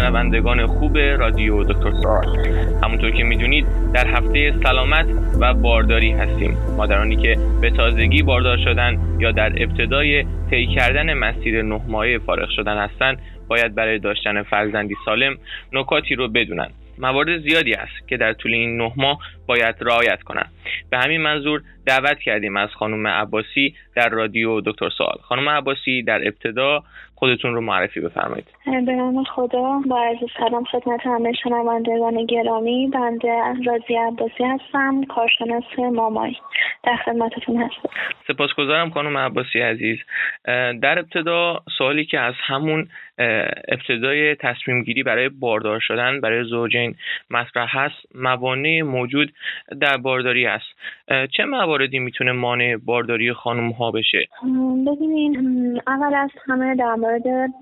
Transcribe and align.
شنوندگان 0.00 0.66
خوب 0.66 0.98
رادیو 0.98 1.64
دکتر 1.64 1.92
سار 2.02 2.24
همونطور 2.82 3.10
که 3.10 3.24
می‌دونید 3.24 3.66
در 3.94 4.06
هفته 4.06 4.54
سلامت 4.62 5.06
و 5.40 5.54
بارداری 5.54 6.10
هستیم. 6.10 6.56
مادرانی 6.76 7.16
که 7.16 7.36
به 7.60 7.70
تازگی 7.70 8.22
باردار 8.22 8.56
شدن 8.56 8.98
یا 9.18 9.32
در 9.32 9.62
ابتدای 9.62 10.24
طی 10.50 10.66
کردن 10.66 11.14
مسیر 11.14 11.62
نه 11.62 11.80
ماهه 11.88 12.18
فارغ 12.18 12.48
شدن 12.56 12.78
هستند 12.78 13.18
باید 13.48 13.74
برای 13.74 13.98
داشتن 13.98 14.42
فرزندی 14.42 14.96
سالم 15.04 15.36
نکاتی 15.72 16.14
رو 16.14 16.28
بدونن. 16.28 16.68
موارد 16.98 17.38
زیادی 17.38 17.74
است 17.74 18.08
که 18.08 18.16
در 18.16 18.32
طول 18.32 18.54
این 18.54 18.76
نه 18.76 18.92
ماه 18.96 19.18
باید 19.46 19.74
رعایت 19.80 20.22
کنند 20.22 20.50
به 20.90 20.98
همین 20.98 21.20
منظور 21.20 21.62
دعوت 21.86 22.18
کردیم 22.18 22.56
از 22.56 22.68
خانم 22.78 23.06
عباسی 23.06 23.74
در 23.96 24.08
رادیو 24.08 24.60
دکتر 24.60 24.90
سوال. 24.98 25.18
خانم 25.22 25.48
عباسی 25.48 26.02
در 26.02 26.20
ابتدا 26.26 26.82
خودتون 27.20 27.54
رو 27.54 27.60
معرفی 27.60 28.00
بفرمایید. 28.00 28.46
به 28.66 28.92
نام 28.92 29.24
خدا 29.24 29.80
با 29.86 30.02
عرض 30.02 30.18
سلام 30.38 30.64
خدمت 30.64 31.06
همه 31.06 31.32
شنوندگان 31.32 32.26
گرامی. 32.26 32.90
بنده 32.92 33.42
رازی 33.66 33.94
عباسی 33.94 34.44
هستم 34.44 35.04
کارشناس 35.04 35.78
مامای. 35.78 36.34
در 36.82 36.96
خدمتتون 36.96 37.62
هستم. 37.62 37.88
سپاسگزارم 38.28 38.90
خانم 38.90 39.16
عباسی 39.16 39.60
عزیز. 39.60 39.98
در 40.82 40.98
ابتدا 40.98 41.62
سوالی 41.78 42.04
که 42.04 42.20
از 42.20 42.34
همون 42.46 42.88
ابتدای 43.68 44.34
تصمیم 44.34 44.82
گیری 44.82 45.02
برای 45.02 45.28
باردار 45.28 45.80
شدن 45.80 46.20
برای 46.20 46.44
زوجین 46.44 46.94
مطرح 47.30 47.78
هست 47.78 47.96
موانع 48.14 48.82
موجود 48.82 49.32
در 49.80 49.96
بارداری 49.96 50.46
است. 50.46 50.66
چه 51.36 51.44
مواردی 51.44 51.98
می‌تونه 51.98 52.32
مانع 52.32 52.76
بارداری 52.76 53.32
خانم 53.32 53.70
ها 53.70 53.90
بشه 53.90 54.28
ببینین 54.86 55.80
اول 55.86 56.14
از 56.14 56.30
همه 56.46 56.74
در 56.74 56.94
مورد 56.94 57.52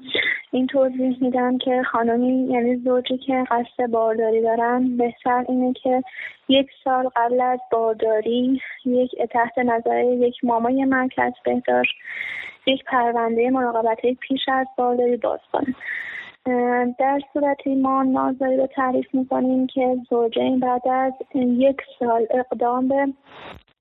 این 0.51 0.67
توضیح 0.67 1.17
میدم 1.21 1.59
که 1.59 1.83
خانمی 1.93 2.53
یعنی 2.53 2.77
زوجی 2.77 3.19
که 3.19 3.45
قصد 3.51 3.91
بارداری 3.91 4.43
دارن 4.43 4.97
بهتر 4.97 5.45
اینه 5.49 5.73
که 5.73 6.03
یک 6.49 6.67
سال 6.85 7.09
قبل 7.17 7.41
از 7.41 7.59
بارداری 7.73 8.61
یک 8.85 9.11
تحت 9.31 9.59
نظر 9.59 10.05
یک 10.05 10.45
مامای 10.45 10.85
مرکز 10.85 11.33
بهداشت 11.45 11.95
یک 12.67 12.85
پرونده 12.85 13.51
مراقبت 13.51 14.01
پیش 14.21 14.41
از 14.49 14.67
بارداری 14.77 15.17
باز 15.17 15.41
کنه. 15.53 15.75
در 16.99 17.21
صورتی 17.33 17.75
ما 17.75 18.03
نازایی 18.03 18.57
رو 18.57 18.67
تعریف 18.67 19.15
می‌کنیم 19.15 19.67
که 19.67 19.97
زوجین 20.11 20.61
بعد 20.61 20.89
از 20.89 21.13
یک 21.35 21.77
سال 21.99 22.27
اقدام 22.31 22.89
به 22.89 23.07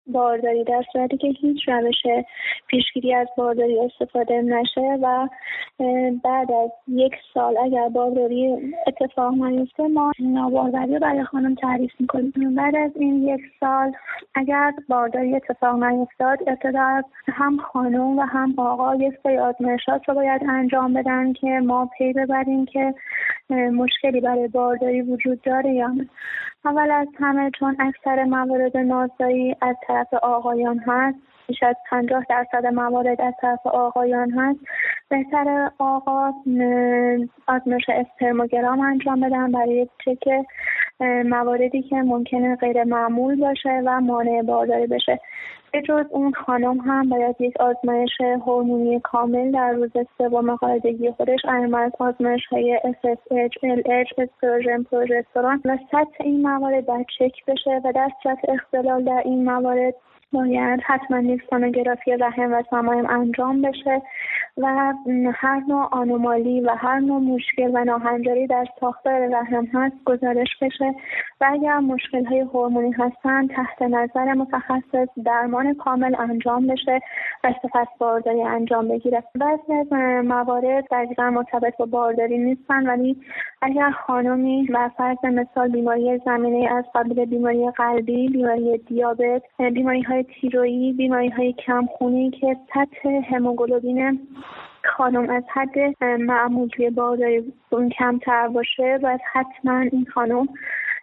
بارداری 0.07 0.63
در 0.63 0.83
صورتی 0.93 1.17
که 1.17 1.27
هیچ 1.27 1.69
روش 1.69 2.25
پیشگیری 2.67 3.13
از 3.13 3.27
بارداری 3.37 3.79
استفاده 3.79 4.41
نشه 4.41 4.97
و 5.01 5.27
بعد 6.23 6.51
از 6.51 6.69
یک 6.87 7.13
سال 7.33 7.57
اگر 7.57 7.89
بارداری 7.89 8.73
اتفاق 8.87 9.33
نیفته 9.33 9.87
ما 9.87 10.11
ناباروری 10.19 10.93
رو 10.93 10.99
برای 10.99 11.23
خانم 11.23 11.55
تعریف 11.55 11.91
می‌کنیم. 11.99 12.55
بعد 12.55 12.75
از 12.75 12.91
این 12.95 13.27
یک 13.27 13.41
سال 13.59 13.91
اگر 14.35 14.73
بارداری 14.89 15.35
اتفاق 15.35 15.83
نیفتاد 15.83 16.39
ابتدا 16.47 17.01
هم 17.27 17.57
خانم 17.57 18.19
و 18.19 18.21
هم 18.21 18.53
آقا 18.57 18.95
یک 18.95 19.13
سری 19.23 19.37
آزمایشات 19.37 20.09
رو 20.09 20.15
باید 20.15 20.41
انجام 20.49 20.93
بدن 20.93 21.33
که 21.33 21.47
ما 21.47 21.89
پی 21.97 22.13
ببریم 22.13 22.65
که 22.65 22.93
مشکلی 23.49 24.21
برای 24.21 24.47
بارداری 24.47 25.01
وجود 25.01 25.41
داره 25.41 25.73
یا 25.73 25.87
نه. 25.87 26.07
اول 26.67 26.91
از 26.91 27.07
همه 27.19 27.51
چون 27.59 27.75
اکثر 27.79 28.23
موارد 28.23 28.77
نازایی 28.77 29.55
از 29.61 29.75
طرف 29.87 30.13
آقایان 30.13 30.79
هست 30.79 31.17
بیش 31.47 31.63
از 31.63 31.75
پنجاه 31.89 32.25
درصد 32.29 32.65
موارد 32.65 33.21
از 33.21 33.33
طرف 33.41 33.67
آقایان 33.67 34.31
هست. 34.31 34.59
بهتر 35.09 35.71
آقا 35.79 36.31
آزمایش 37.47 37.89
اسپرموگرام 37.89 38.79
انجام 38.79 39.19
بدن 39.19 39.51
برای 39.51 39.87
چک 40.05 40.29
مواردی 41.25 41.81
که 41.81 41.95
ممکنه 41.95 42.55
غیر 42.55 42.83
معمول 42.83 43.35
باشه 43.35 43.81
و 43.85 44.01
مانع 44.01 44.41
بارداری 44.41 44.87
بشه. 44.87 45.19
به 45.71 45.81
جز 45.81 46.05
اون 46.09 46.33
خانم 46.33 46.77
هم 46.77 47.09
باید 47.09 47.35
یک 47.39 47.61
آزمایش 47.61 48.21
هورمونی 48.21 48.99
کامل 48.99 49.51
در 49.51 49.71
روز 49.71 49.91
سوم 50.17 50.55
قاعدگی 50.55 51.11
خودش 51.11 51.39
از 51.45 51.91
آزمایش 51.99 52.45
های 52.51 52.79
FSH, 52.83 53.53
LH, 53.63 54.13
استروژن، 54.17 54.83
پروژسترون 54.83 55.61
و 55.65 55.77
سطح 55.91 56.23
این 56.23 56.41
موارد 56.41 56.85
باید 56.85 57.05
چک 57.19 57.45
بشه 57.47 57.81
و 57.85 57.91
در 57.95 58.09
صورت 58.23 58.37
اختلال 58.49 59.03
در 59.03 59.21
این 59.25 59.43
موارد 59.43 59.93
باید 60.33 60.79
حتما 60.85 61.19
یک 61.19 61.41
سونوگرافی 61.49 62.11
رحم 62.11 62.53
و 62.53 62.63
سمایم 62.69 63.09
انجام 63.09 63.61
بشه 63.61 64.01
و 64.57 64.93
هر 65.33 65.61
نوع 65.67 65.87
آنومالی 65.91 66.61
و 66.61 66.69
هر 66.77 66.99
نوع 66.99 67.21
مشکل 67.21 67.71
و 67.73 67.83
ناهنجاری 67.83 68.47
در 68.47 68.65
ساختار 68.79 69.27
رحم 69.27 69.65
هست 69.73 69.95
گزارش 70.05 70.47
بشه 70.61 70.95
و 71.41 71.49
اگر 71.51 71.79
مشکل 71.79 72.25
های 72.25 72.39
هورمونی 72.39 72.91
هستن 72.91 73.47
تحت 73.47 73.81
نظر 73.81 74.33
متخصص 74.33 75.07
درمان 75.25 75.73
کامل 75.73 76.15
انجام 76.19 76.67
بشه 76.67 76.99
و 77.43 77.53
سپس 77.61 77.87
بارداری 77.99 78.41
انجام 78.41 78.87
بگیره. 78.87 79.23
بعضی 79.35 79.73
از 79.73 79.93
موارد 80.25 80.85
دقیقا 80.91 81.29
مرتبط 81.29 81.77
با 81.77 81.85
بارداری 81.85 82.37
نیستن 82.37 82.87
ولی 82.89 83.17
اگر 83.61 83.91
خانمی 83.91 84.67
و 84.73 84.89
فرض 84.97 85.25
مثال 85.25 85.71
بیماری 85.71 86.21
زمینه 86.25 86.73
از 86.73 86.85
قبیل 86.95 87.25
بیماری 87.25 87.71
قلبی 87.71 88.27
بیماری 88.27 88.77
دیابت 88.77 89.41
بیماری 89.59 90.01
های 90.01 90.16
تیرویی 90.23 90.93
بیماری 90.93 91.29
های 91.29 91.53
کمخونی 91.53 92.31
که 92.31 92.57
سطح 92.73 93.09
هموگلوبین 93.35 94.27
خانم 94.83 95.29
از 95.29 95.43
حد 95.53 96.03
معمول 96.19 96.67
توی 96.67 96.89
بارداری 96.89 97.53
کمتر 97.97 98.47
باشه 98.47 98.99
و 99.03 99.17
حتما 99.33 99.79
این 99.79 100.05
خانم 100.13 100.47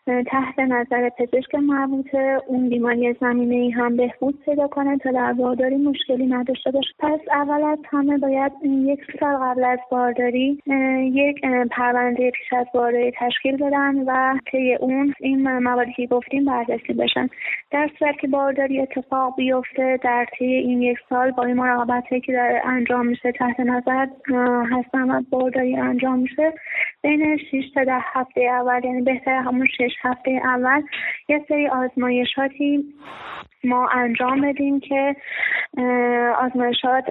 تحت 0.07 0.59
نظر 0.59 1.09
پزشک 1.09 1.55
مربوطه 1.55 2.41
اون 2.47 2.69
بیماری 2.69 3.15
زمینه 3.21 3.55
ای 3.55 3.71
هم 3.71 3.97
بهبود 3.97 4.41
پیدا 4.45 4.69
کنه 4.69 4.99
تا 4.99 5.11
در 5.11 5.33
بارداری 5.33 5.77
مشکلی 5.77 6.27
نداشته 6.27 6.71
باشه. 6.71 6.89
پس 6.99 7.21
اول 7.31 7.65
از 7.65 7.79
همه 7.91 8.19
باید 8.19 8.53
یک 8.65 9.01
سال 9.21 9.37
قبل 9.37 9.65
از 9.65 9.79
بارداری 9.91 10.63
یک 11.13 11.41
پرونده 11.71 12.31
پیش 12.31 12.53
از 12.53 12.67
بارداری 12.75 13.13
تشکیل 13.19 13.57
بدن 13.57 14.05
و 14.07 14.39
طی 14.53 14.75
اون 14.75 15.15
این 15.21 15.59
مواردی 15.59 15.93
که 15.93 16.07
گفتیم 16.07 16.45
بررسی 16.45 16.93
بشن. 16.93 17.29
در 17.71 17.91
صورت 17.99 18.19
که 18.19 18.29
بارداری 18.29 18.81
اتفاق 18.81 19.37
بیفته 19.37 19.99
در 20.03 20.27
طی 20.39 20.45
این 20.45 20.83
یک 20.83 20.99
سال 21.09 21.31
با 21.31 21.45
این 21.45 21.57
مراقبت 21.57 22.05
که 22.25 22.33
در 22.33 22.61
انجام 22.65 23.07
میشه 23.07 23.33
تحت 23.33 23.61
نظر 23.61 24.07
هستن 24.71 25.11
و 25.11 25.23
بارداری 25.31 25.77
انجام 25.77 26.19
میشه 26.19 26.53
بین 27.03 27.37
6 27.37 27.71
تا 27.75 27.85
ده 27.85 27.99
هفته 28.01 28.41
اول 28.41 28.85
یعنی 28.85 29.03
بهتر 29.03 29.37
همون 29.37 29.67
6 29.67 29.94
هفته 30.03 30.41
اول 30.45 30.83
یه 31.29 31.45
سری 31.49 31.69
آزمایشاتی 31.69 32.85
ما 33.65 33.89
انجام 33.89 34.41
بدیم 34.41 34.81
که 34.81 35.17
آزمایشات 36.39 37.05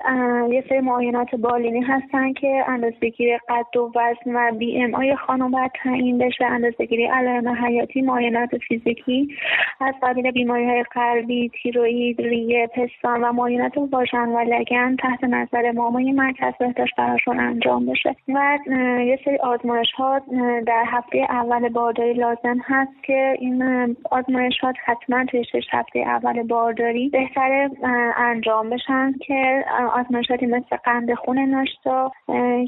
یه 0.50 0.64
سری 0.70 0.80
معاینات 0.80 1.36
بالینی 1.36 1.82
هستن 1.82 2.34
که 2.34 2.64
اندازه‌گیری 2.68 3.38
قد 3.50 3.78
و 3.78 3.92
وزن 3.96 4.36
و 4.36 4.52
بی 4.52 4.84
ام 4.84 4.96
آی 4.96 5.16
خانم 5.16 5.52
باید 5.52 5.72
تعیین 5.84 6.18
بشه. 6.18 6.46
اندازه‌گیری 6.46 7.06
علائم 7.06 7.48
حیاتی 7.48 8.02
معاینات 8.02 8.50
فیزیکی 8.68 9.36
از 9.82 9.94
قبیل 10.04 10.32
بیماری 10.32 10.66
های 10.66 10.84
قلبی 10.84 11.52
تیروئید 11.64 12.22
ریه 12.22 12.68
پستان 12.68 13.24
و 13.24 13.32
معاینات 13.32 13.74
واژن 13.92 14.30
و 14.30 14.40
لگن 14.40 14.96
تحت 14.96 15.24
نظر 15.24 15.72
مامای 15.72 16.12
مرکز 16.12 16.54
بهداشت 16.60 16.96
براشون 16.98 17.40
انجام 17.40 17.86
بشه. 17.86 18.16
و 18.28 18.58
یه 19.00 19.20
سری 19.26 19.38
آزمایشات 19.38 20.24
در 20.68 20.84
هفته 20.88 21.18
اول 21.30 21.70
بارداری 21.70 22.14
لازم 22.14 22.58
هست 22.74 23.04
که 23.04 23.36
این 23.40 23.64
آزمایشات 24.12 24.76
حتما 24.86 25.26
توی 25.26 25.44
شش 25.44 25.68
هفته 25.72 26.00
اول 26.00 26.44
بارداری 26.44 27.10
بهتره 27.10 27.70
انجام 28.18 28.70
بشن 28.70 29.14
که 29.28 29.66
آزمایشاتی 29.94 30.46
مثل 30.46 30.76
قند 30.76 31.14
خون 31.14 31.40
ناشتا 31.40 32.12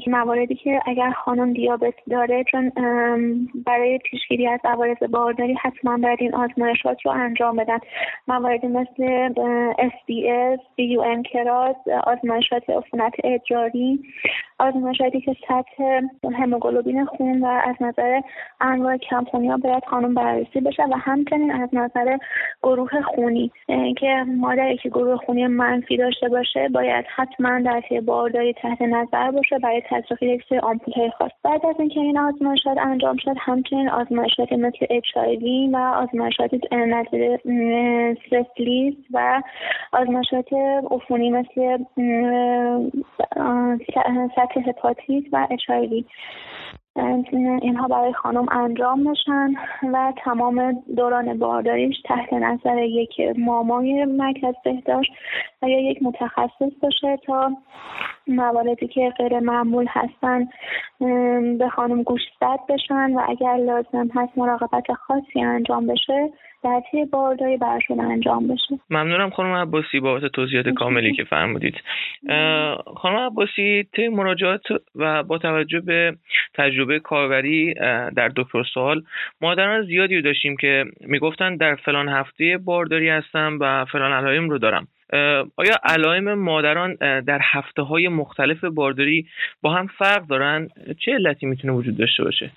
مواردی 0.06 0.54
که 0.54 0.80
اگر 0.86 1.10
خانم 1.10 1.52
دیابت 1.52 1.94
داره 2.10 2.44
چون 2.44 2.72
برای 3.66 3.98
پیشگیری 3.98 4.48
از 4.48 4.60
عوارض 4.64 5.02
بارداری 5.10 5.54
حتما 5.54 5.96
باید 5.96 6.18
این 6.20 6.34
آزمایشات 6.34 7.06
رو 7.06 7.12
انجام 7.12 7.56
بدن. 7.56 7.78
مواردی 8.28 8.66
مثل 8.66 9.28
SDS, 9.74 10.60
BUN 10.78 11.22
کراس 11.32 11.76
آزمایشات 12.04 12.70
عفونت 12.70 13.12
ادراری 13.24 14.00
آزمایشاتی 14.58 15.20
که 15.20 15.36
سطح 15.48 16.00
هموگلوبین 16.38 17.04
خون 17.04 17.44
و 17.44 17.46
از 17.46 17.74
نظر 17.80 18.20
انواع 18.60 18.96
کمخونی 18.96 19.48
ها 19.48 19.56
باید 19.56 19.84
خانم 19.84 20.14
بررسی 20.14 20.60
بشه 20.60 20.82
و 20.82 20.96
همچنین 20.96 21.50
از 21.52 21.68
نظر 21.72 22.18
گروه 22.62 23.02
خونی 23.02 23.52
که 23.98 24.24
مادری 24.26 24.76
که 24.76 24.88
گروه 24.88 25.16
خونی 25.16 25.46
منفی 25.46 25.96
داشته 25.96 26.28
باشه 26.28 26.68
باید 26.68 27.04
حتما 27.16 27.60
در 27.60 27.80
طی 27.88 28.00
بارداری 28.00 28.52
تحت 28.52 28.82
نظر 28.82 29.30
باشه 29.30 29.58
برای 29.58 29.82
تزریق 29.90 30.22
یک 30.22 30.42
سری 30.48 30.58
آمپول 30.58 31.10
خاص. 31.18 31.30
بعد 31.44 31.66
از 31.66 31.76
اینکه 31.78 32.00
این 32.00 32.18
آزمایشات 32.18 32.78
انجام 32.78 33.16
شد 33.16 33.34
همچنین 33.38 33.88
آزمایشات 33.88 34.52
مثل 34.52 34.86
اچ 34.90 35.16
و 35.72 35.76
آزمایشات 35.76 36.50
نظیر 36.72 37.38
سفلیس 38.30 38.94
و 39.10 39.42
آزمایشات 39.92 40.52
عفونی 40.90 41.30
مثل 41.30 41.78
سطح 44.46 44.68
هپاتیت 44.68 45.24
و 45.32 45.46
اچ 45.50 45.70
اینها 47.62 47.88
برای 47.88 48.12
خانم 48.12 48.46
انجام 48.50 49.04
بشن 49.04 49.54
و 49.92 50.12
تمام 50.24 50.82
دوران 50.96 51.38
بارداریش 51.38 51.96
تحت 52.04 52.32
نظر 52.32 52.78
یک 52.78 53.20
مامای 53.38 54.04
مرکز 54.04 54.54
بهداشت 54.64 55.12
و 55.62 55.68
یا 55.68 55.90
یک 55.90 56.02
متخصص 56.02 56.72
باشه 56.82 57.16
تا 57.16 57.50
مواردی 58.26 58.88
که 58.88 59.12
غیر 59.18 59.40
معمول 59.40 59.86
هستن 59.90 60.48
به 61.58 61.68
خانم 61.68 62.02
گوشزد 62.02 62.60
بشن 62.68 63.14
و 63.14 63.22
اگر 63.28 63.56
لازم 63.56 64.10
هست 64.14 64.38
مراقبت 64.38 64.92
خاصی 64.92 65.40
انجام 65.40 65.86
بشه 65.86 66.30
در 66.64 66.82
طی 66.90 67.04
بارداری 67.04 67.56
برشون 67.56 68.00
انجام 68.00 68.48
بشه. 68.48 68.80
ممنونم 68.90 69.30
خانم 69.30 69.54
عباسی 69.54 70.00
بابت 70.00 70.26
توضیحات 70.26 70.68
کاملی 70.68 71.12
که 71.12 71.24
فرمودید. 71.24 71.74
خانم 72.96 73.16
عباسی 73.26 73.86
طی 73.96 74.08
مراجعات 74.08 74.62
و 74.94 75.22
با 75.22 75.38
توجه 75.38 75.80
به 75.80 76.16
تجربه 76.54 76.98
کاربری 76.98 77.74
در 78.16 78.32
دکتر 78.36 78.62
سوال 78.74 79.02
مادران 79.40 79.82
زیادی 79.82 80.16
رو 80.16 80.22
داشتیم 80.22 80.56
که 80.56 80.84
می‌گفتن 81.00 81.56
در 81.56 81.74
فلان 81.74 82.08
هفته 82.08 82.58
بارداری 82.58 83.08
هستم 83.08 83.58
و 83.60 83.84
فلان 83.84 84.12
علائم 84.12 84.50
رو 84.50 84.58
دارم. 84.58 84.88
آیا 85.56 85.74
علائم 85.84 86.34
مادران 86.34 86.94
در 87.20 87.40
هفته 87.42 87.82
های 87.82 88.08
مختلف 88.08 88.64
بارداری 88.64 89.26
با 89.62 89.72
هم 89.72 89.86
فرق 89.86 90.26
دارن؟ 90.26 90.68
چه 91.04 91.12
علتی 91.12 91.46
می‌تونه 91.46 91.72
وجود 91.72 91.96
داشته 91.96 92.24
باشه؟ 92.24 92.50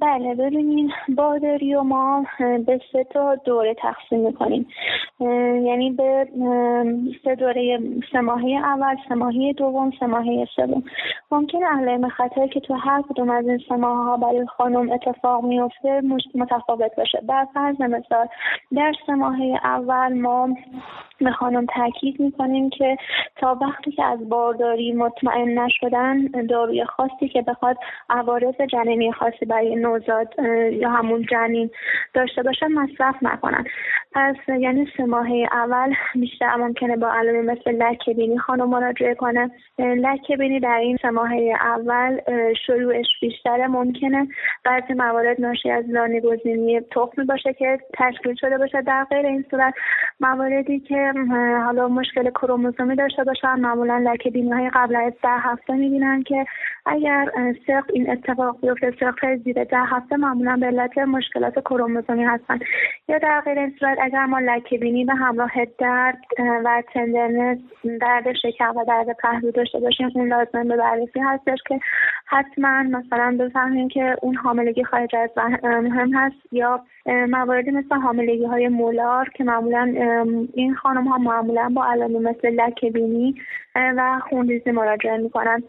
بله 0.00 0.34
ببینین 0.34 0.92
بارداری 1.08 1.74
و 1.74 1.82
ما 1.82 2.24
به 2.38 2.80
سه 2.92 3.04
تا 3.04 3.34
دوره 3.34 3.74
تقسیم 3.74 4.20
می‌کنیم. 4.20 4.66
یعنی 5.64 5.90
به 5.90 6.28
سه 7.24 7.34
دوره 7.34 7.78
سه 8.12 8.20
ماهه 8.20 8.50
اول 8.64 8.96
سه 9.08 9.14
ماهه 9.14 9.52
دوم 9.52 9.92
سه 10.00 10.06
ماهه 10.06 10.46
سوم. 10.56 10.82
ممکن 11.30 11.64
علائم 11.64 12.08
خطر 12.08 12.46
که 12.46 12.60
تو 12.60 12.74
هر 12.74 13.02
کدوم 13.02 13.30
از 13.30 13.48
این 13.48 13.58
سه 13.68 13.76
ماه 13.76 14.04
ها 14.04 14.16
برای 14.16 14.46
خانم 14.46 14.90
اتفاق 14.90 15.44
میفته 15.44 16.00
متفاوت 16.34 16.96
باشه. 16.96 17.20
بر 17.28 17.46
فرض 17.54 17.80
مثال 17.80 18.26
در 18.76 18.92
سه 19.06 19.14
ماهه 19.14 19.60
اول 19.64 20.20
ما 20.20 20.48
به 21.20 21.30
خانم 21.30 21.66
تاکید 21.66 22.20
می‌کنیم 22.20 22.70
که 22.70 22.96
تا 23.36 23.58
وقتی 23.60 23.92
که 23.92 24.04
از 24.04 24.28
بارداری 24.28 24.92
مطمئن 24.92 25.58
نشدن 25.58 26.26
داروی 26.48 26.84
خاصی 26.84 27.28
که 27.28 27.42
بخواد 27.42 27.76
عوارض 28.10 28.54
جنینی 28.72 29.12
خاصی 29.12 29.46
برای 29.46 29.61
نوزاد 29.62 30.34
یا 30.72 30.90
همون 30.90 31.26
جنین 31.30 31.70
داشته 32.14 32.42
باشه 32.42 32.68
مصرف 32.68 33.14
نکنن. 33.22 33.64
پس 34.14 34.36
یعنی 34.48 34.88
سه 34.96 35.04
ماهه 35.04 35.48
اول 35.52 35.94
بیشتر 36.14 36.56
ممکنه 36.56 36.96
با 36.96 37.12
علائم 37.12 37.44
مثل 37.44 37.70
لکه 37.70 38.14
بینی 38.14 38.38
خانم 38.38 38.68
مراجعه 38.68 39.14
کنه. 39.14 39.50
لکه 39.78 40.36
بینی 40.36 40.60
در 40.60 40.76
این 40.76 40.98
سه 41.02 41.10
ماهه 41.10 41.54
اول 41.60 42.20
شروعش 42.66 43.06
بیشتره 43.20 43.66
ممکنه. 43.66 44.28
بعضی 44.64 44.94
موارد 44.94 45.40
ناشی 45.40 45.70
از 45.70 45.84
لانه 45.88 46.20
گزینی 46.20 46.80
تخمی 46.80 47.24
باشه 47.24 47.52
که 47.52 47.78
تشکیل 47.94 48.34
شده 48.34 48.58
باشه 48.58 48.82
در 48.82 49.04
غیر 49.04 49.26
این 49.26 49.44
صورت. 49.50 49.74
مواردی 50.20 50.80
که 50.80 51.12
حالا 51.64 51.88
مشکل 51.88 52.30
کروموزومی 52.30 52.96
داشته 52.96 53.24
باشن 53.24 53.60
معمولا 53.60 53.98
لکه 53.98 54.30
بینی 54.30 54.52
های 54.52 54.70
قبل 54.74 54.96
از 54.96 55.12
ده 55.22 55.28
هفته 55.28 55.72
می‌بینن 55.72 56.22
که 56.22 56.46
اگر 56.86 57.30
سقط 57.66 57.90
این 57.92 58.10
اتفاق 58.10 58.60
بیفته 58.60 58.94
سقط 59.00 59.24
زیر 59.44 59.64
ده 59.64 59.78
هفته 59.78 60.16
معمولا 60.16 60.56
به 60.56 60.66
علت 60.66 60.98
مشکلات 60.98 61.58
کروموزومی 61.58 62.24
هستن 62.24 62.58
یا 63.08 63.18
در 63.18 63.40
غیر 63.40 63.58
این 63.58 63.74
صورت 63.80 63.98
اگر 64.00 64.26
ما 64.26 64.38
لکه 64.38 64.78
بینی 64.78 65.04
به 65.04 65.14
همراه 65.14 65.52
درد 65.78 66.18
و 66.64 66.82
تندرنس 66.94 67.58
درد 68.00 68.32
شکم 68.42 68.76
و 68.76 68.84
درد 68.84 69.16
پهلو 69.22 69.50
داشته 69.50 69.80
باشیم 69.80 70.10
اون 70.14 70.28
لازم 70.28 70.68
به 70.68 70.76
بررسی 70.76 71.20
هستش 71.20 71.58
که 71.68 71.80
حتما 72.26 72.82
مثلا 72.82 73.36
بفهمیم 73.40 73.88
که 73.88 74.16
اون 74.22 74.34
حاملگی 74.34 74.84
خارج 74.84 75.16
از 75.16 75.30
مهم 75.64 76.14
هست 76.14 76.52
یا 76.52 76.84
مواردی 77.06 77.70
مثل 77.70 77.94
حاملگی 77.94 78.44
های 78.44 78.68
مولار 78.68 79.28
که 79.28 79.44
معمولا 79.44 79.94
این 80.54 80.74
خانم 80.74 81.08
ها 81.08 81.18
معمولا 81.18 81.68
با 81.68 81.84
علائم 81.84 82.22
مثل 82.22 82.50
لکه 82.50 82.90
بینی 82.90 83.34
و 83.74 84.20
خونریزی 84.30 84.70
مراجعه 84.70 85.16
می‌کنن. 85.16 85.62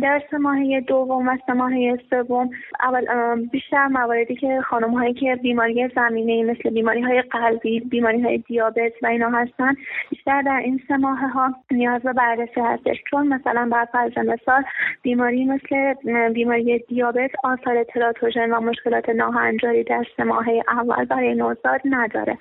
در 0.00 0.22
سه 0.30 0.38
ماهه 0.38 0.80
دوم 0.80 1.28
و 1.28 1.36
سه 1.46 1.52
ماهه 1.52 1.98
سوم. 2.10 2.50
اول 2.80 3.04
بیشتر 3.46 3.86
مواردی 3.86 4.36
که 4.36 4.60
خانم 4.60 4.90
هایی 4.90 5.14
که 5.14 5.36
بیماری 5.42 5.88
زمینه 5.96 6.52
مثل 6.52 6.70
بیماری 6.70 7.00
های 7.00 7.22
قلبی 7.22 7.80
بیماری 7.80 8.20
های 8.22 8.38
دیابت 8.38 8.92
و 9.02 9.06
اینا 9.06 9.30
هستن 9.30 9.74
بیشتر 10.10 10.42
در 10.42 10.56
این 10.56 10.80
سه 10.88 10.96
ماه 10.96 11.18
ها 11.18 11.54
نیاز 11.70 12.02
به 12.02 12.12
بررسی 12.12 12.60
هستش. 12.60 12.96
چون 13.10 13.28
مثلا 13.28 13.68
بر 13.72 13.84
فرض 13.84 14.18
مثال 14.18 14.64
بیماری 15.02 15.44
مثل 15.44 15.94
بیماری 16.32 16.78
دیابت 16.78 17.30
آثار 17.44 17.84
تراتوژن 17.84 18.50
و 18.50 18.60
مشکلات 18.60 19.08
ناهنجاری 19.08 19.84
در 19.84 20.04
سه 20.16 20.24
ماهه 20.24 20.62
اول 20.68 21.04
برای 21.04 21.34
نوزاد 21.34 21.80
نداره. 21.84 22.38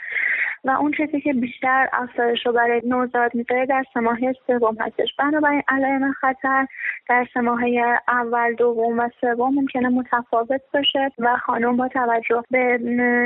و 0.63 0.69
اون 0.69 0.92
چیزی 0.92 1.21
که 1.21 1.33
بیشتر 1.33 1.89
افزایش 1.94 2.45
رو 2.45 2.51
برای 2.51 2.81
نوزاد 2.86 3.36
می‌ذاره 3.36 3.65
در 3.65 3.83
سه 3.94 4.00
ماهه 4.00 4.33
سوم 4.48 4.77
هستش. 4.80 5.15
بنابراین 5.19 5.62
علائم 5.68 6.12
خطر 6.12 6.68
در 7.09 7.27
سه 7.33 7.40
ماهه 7.41 7.99
اول 8.07 8.55
دوم 8.55 8.99
و 8.99 9.09
سوم 9.21 9.55
ممکنه 9.55 9.89
متفاوت 9.89 10.61
باشه 10.73 11.11
و 11.19 11.38
خانم 11.38 11.77
با 11.77 11.88
توجه 11.88 12.43
به 12.51 12.79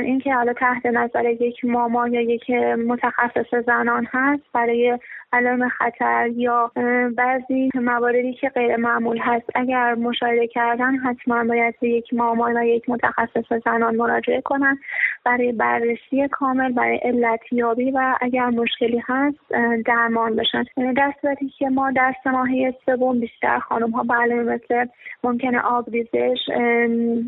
اینکه 0.04 0.34
حالا 0.34 0.52
تحت 0.52 0.86
نظر 0.86 1.24
یک 1.24 1.64
ماما 1.64 2.08
یا 2.08 2.20
یک 2.20 2.50
متخصص 2.88 3.54
زنان 3.66 4.08
هست 4.10 4.42
برای 4.52 4.98
علائم 5.32 5.68
خطر 5.68 6.28
یا 6.34 6.70
بعضی 7.16 7.70
مواردی 7.74 8.34
که 8.34 8.48
غیر 8.48 8.76
معمول 8.76 9.18
هست 9.18 9.50
اگر 9.54 9.94
مشاهده 9.94 10.46
کردن 10.46 10.96
حتما 10.96 11.44
باید 11.44 11.74
به 11.80 11.88
یک 11.88 12.14
مامان 12.14 12.56
و 12.56 12.64
یک 12.64 12.90
متخصص 12.90 13.52
زنان 13.64 13.96
مراجعه 13.96 14.40
کنن 14.40 14.78
برای 15.24 15.52
بررسی 15.52 16.28
کامل 16.28 16.72
برای 16.72 16.96
علتیابی 16.96 17.90
و 17.90 18.14
اگر 18.20 18.46
مشکلی 18.46 19.02
هست 19.06 19.38
درمان 19.86 20.36
بشن. 20.36 20.64
در 20.96 21.12
صورتی 21.20 21.48
که 21.48 21.68
ما 21.68 21.90
در 21.90 22.14
سه 22.24 22.30
ماهه 22.30 22.74
سوم 22.86 23.20
بیشتر 23.20 23.58
خانم 23.58 23.90
ها 23.90 24.02
به 24.02 24.34
مثل 24.34 24.86
ممکنه 25.24 25.60
آبریزش 25.60 26.38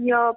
یا 0.03 0.37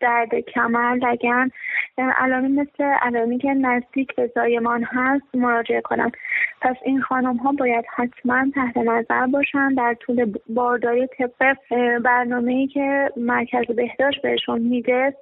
درد 0.00 0.34
کمر 0.54 0.94
لگن 0.94 1.50
علائم 1.98 2.52
مثل 2.52 2.84
علائمی 2.84 3.38
که 3.38 3.48
نزدیک 3.48 4.14
به 4.14 4.30
زایمان 4.34 4.84
هست 4.84 5.34
مراجعه 5.34 5.80
کنند 5.80 6.16
پس 6.60 6.76
این 6.84 6.99
خانم 7.00 7.36
ها 7.36 7.52
باید 7.52 7.84
حتما 7.96 8.46
تحت 8.54 8.76
نظر 8.76 9.26
باشن 9.26 9.74
در 9.74 9.96
طول 10.00 10.32
بارداری 10.48 11.06
طبق 11.06 11.56
برنامه 12.04 12.52
ای 12.52 12.66
که 12.66 13.10
مرکز 13.16 13.66
بهداشت 13.76 14.22
بهشون 14.22 14.60
میده 14.60 15.16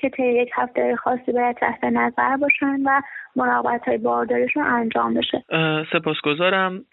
که 0.00 0.08
طی 0.10 0.22
یک 0.22 0.50
هفته 0.54 0.96
خاصی 0.96 1.32
باید 1.32 1.56
تحت 1.56 1.84
نظر 1.84 2.36
باشن 2.36 2.82
و 2.84 3.00
مراقبت 3.36 3.88
های 3.88 3.98
بارداریشون 3.98 4.62
انجام 4.62 5.14
بشه. 5.14 5.44
سپاسگزارم. 5.92 6.84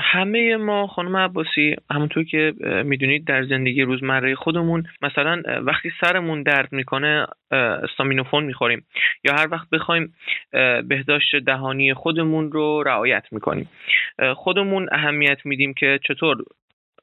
همه 0.00 0.56
ما 0.56 0.86
خانم 0.86 1.16
عباسی 1.16 1.76
همونطور 1.90 2.24
که 2.24 2.54
می‌دونید 2.84 3.24
در 3.24 3.44
زندگی 3.44 3.82
روزمره 3.82 4.34
خودمون 4.34 4.84
مثلا 5.02 5.42
وقتی 5.62 5.92
سرمون 6.00 6.42
درد 6.42 6.72
می‌کنه 6.72 7.26
استامینوفون 7.50 8.44
می‌خوریم 8.44 8.84
یا 9.24 9.34
هر 9.34 9.48
وقت 9.50 9.70
بخوایم 9.70 10.14
بهداشت 10.88 11.36
دهانی 11.36 11.94
خودمون 11.94 12.52
رو 12.52 12.82
رعایت 12.86 13.24
می‌کنیم. 13.32 13.68
خودمون 14.36 14.88
اهمیت 14.92 15.38
میدیم 15.46 15.74
که 15.74 16.00
چطور 16.08 16.36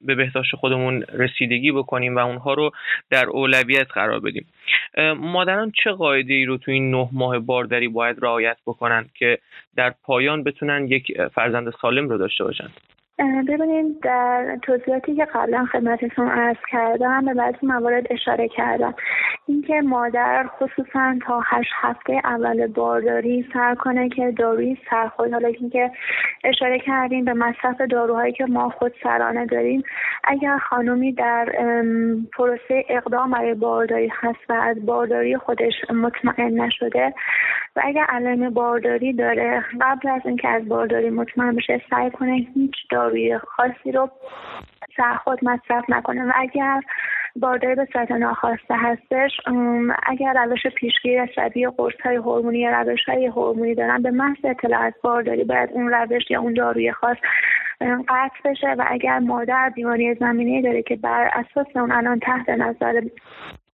به 0.02 0.16
بهداشت 0.16 0.56
خودمون 0.56 1.04
رسیدگی 1.14 1.72
بکنیم 1.72 2.16
و 2.16 2.20
اونها 2.20 2.54
رو 2.54 2.72
در 3.10 3.26
اولویت 3.26 3.88
قرار 3.92 4.20
بدیم. 4.20 4.46
مادران 5.18 5.72
چه 5.84 5.92
قاعده 5.92 6.34
ای 6.34 6.46
رو 6.46 6.58
تو 6.58 6.72
این 6.72 6.92
نه 6.92 7.10
ماه 7.12 7.40
بارداری 7.40 7.88
باید 7.88 8.18
رعایت 8.22 8.58
بکنن 8.66 9.06
که 9.14 9.40
در 9.76 9.94
پایان 10.04 10.44
بتونن 10.44 10.88
یک 10.88 11.22
فرزند 11.36 11.74
سالم 11.82 12.10
رو 12.10 12.18
داشته 12.18 12.44
باشن؟ 12.44 12.70
ببینید 13.20 14.00
در 14.00 14.58
توضیحاتی 14.62 15.16
که 15.16 15.26
قبلا 15.26 15.66
خدمتتون 15.66 16.28
عرض 16.28 16.58
کردم 16.72 17.26
به 17.26 17.34
بعضی 17.34 17.58
موارد 17.64 18.08
اشاره 18.10 18.48
کردم. 18.48 18.94
اینکه 19.46 19.82
مادر 19.82 20.48
خصوصا 20.48 21.16
تا 21.26 21.42
هشت 21.46 21.72
هفته 21.74 22.22
اول 22.24 22.68
بارداری 22.68 23.46
سر 23.54 23.76
کنه 23.76 24.10
که 24.10 24.32
داروی 24.32 24.78
سرخود 24.90 25.34
حالا 25.34 25.48
اینکه 25.48 25.92
اشاره 26.44 26.80
کردیم 26.80 27.26
به 27.26 27.34
مصرف 27.34 27.82
داروهایی 27.82 28.34
که 28.34 28.46
ما 28.46 28.70
خود 28.70 28.94
سرانه 29.04 29.46
داریم 29.46 29.84
اگر 30.24 30.58
خانومی 30.58 31.14
در 31.14 31.46
پروسه 32.38 32.86
اقدام 32.90 33.32
برای 33.32 33.54
بارداری 33.54 34.12
هست 34.14 34.50
و 34.50 34.54
از 34.54 34.86
بارداری 34.86 35.38
خودش 35.38 35.74
مطمئن 35.94 36.62
نشده 36.62 37.14
و 37.76 37.82
اگر 37.86 38.04
علائم 38.10 38.50
بارداری 38.50 39.14
داره 39.14 39.64
قبل 39.82 40.10
از 40.10 40.22
اینکه 40.26 40.48
از 40.48 40.68
بارداری 40.68 41.10
مطمئن 41.10 41.56
بشه 41.56 41.82
سعی 41.90 42.12
کنه 42.12 42.48
هیچ 42.56 42.76
داروی 43.10 43.38
خاصی 43.38 43.92
رو 43.92 44.10
سرخود 44.98 45.40
مصرف 45.46 45.90
نکنه 45.90 46.24
و 46.24 46.32
اگر 46.36 46.82
بارداری 47.36 47.76
به 47.76 47.88
صورت 47.94 48.12
ناخواسته 48.12 48.76
هستش 48.76 49.32
اگر 50.04 50.34
روش 50.34 50.68
پیشگیری 50.68 51.28
شبیه 51.36 51.70
قرص 51.70 52.02
های 52.06 52.16
هورمونی 52.16 52.60
یا 52.60 52.82
روش 52.82 53.04
های 53.08 53.26
هورمونی 53.26 53.76
دارن 53.76 54.02
به 54.02 54.12
محض 54.12 54.38
اطلاع 54.44 54.82
از 54.82 54.94
بارداری 55.04 55.44
باید 55.44 55.70
اون 55.74 55.90
روش 55.90 56.32
یا 56.32 56.42
اون 56.42 56.54
داروی 56.54 56.92
خاص 56.92 57.18
قطع 57.82 58.50
بشه 58.50 58.68
و 58.68 58.86
اگر 58.88 59.20
مادر 59.20 59.72
بیماری 59.76 60.16
زمینه 60.16 60.62
داره 60.62 60.82
که 60.82 60.96
بر 60.96 61.30
اساس 61.34 61.68
اون 61.76 61.92
الان 61.92 62.20
تحت 62.20 62.50
نظر 62.50 63.02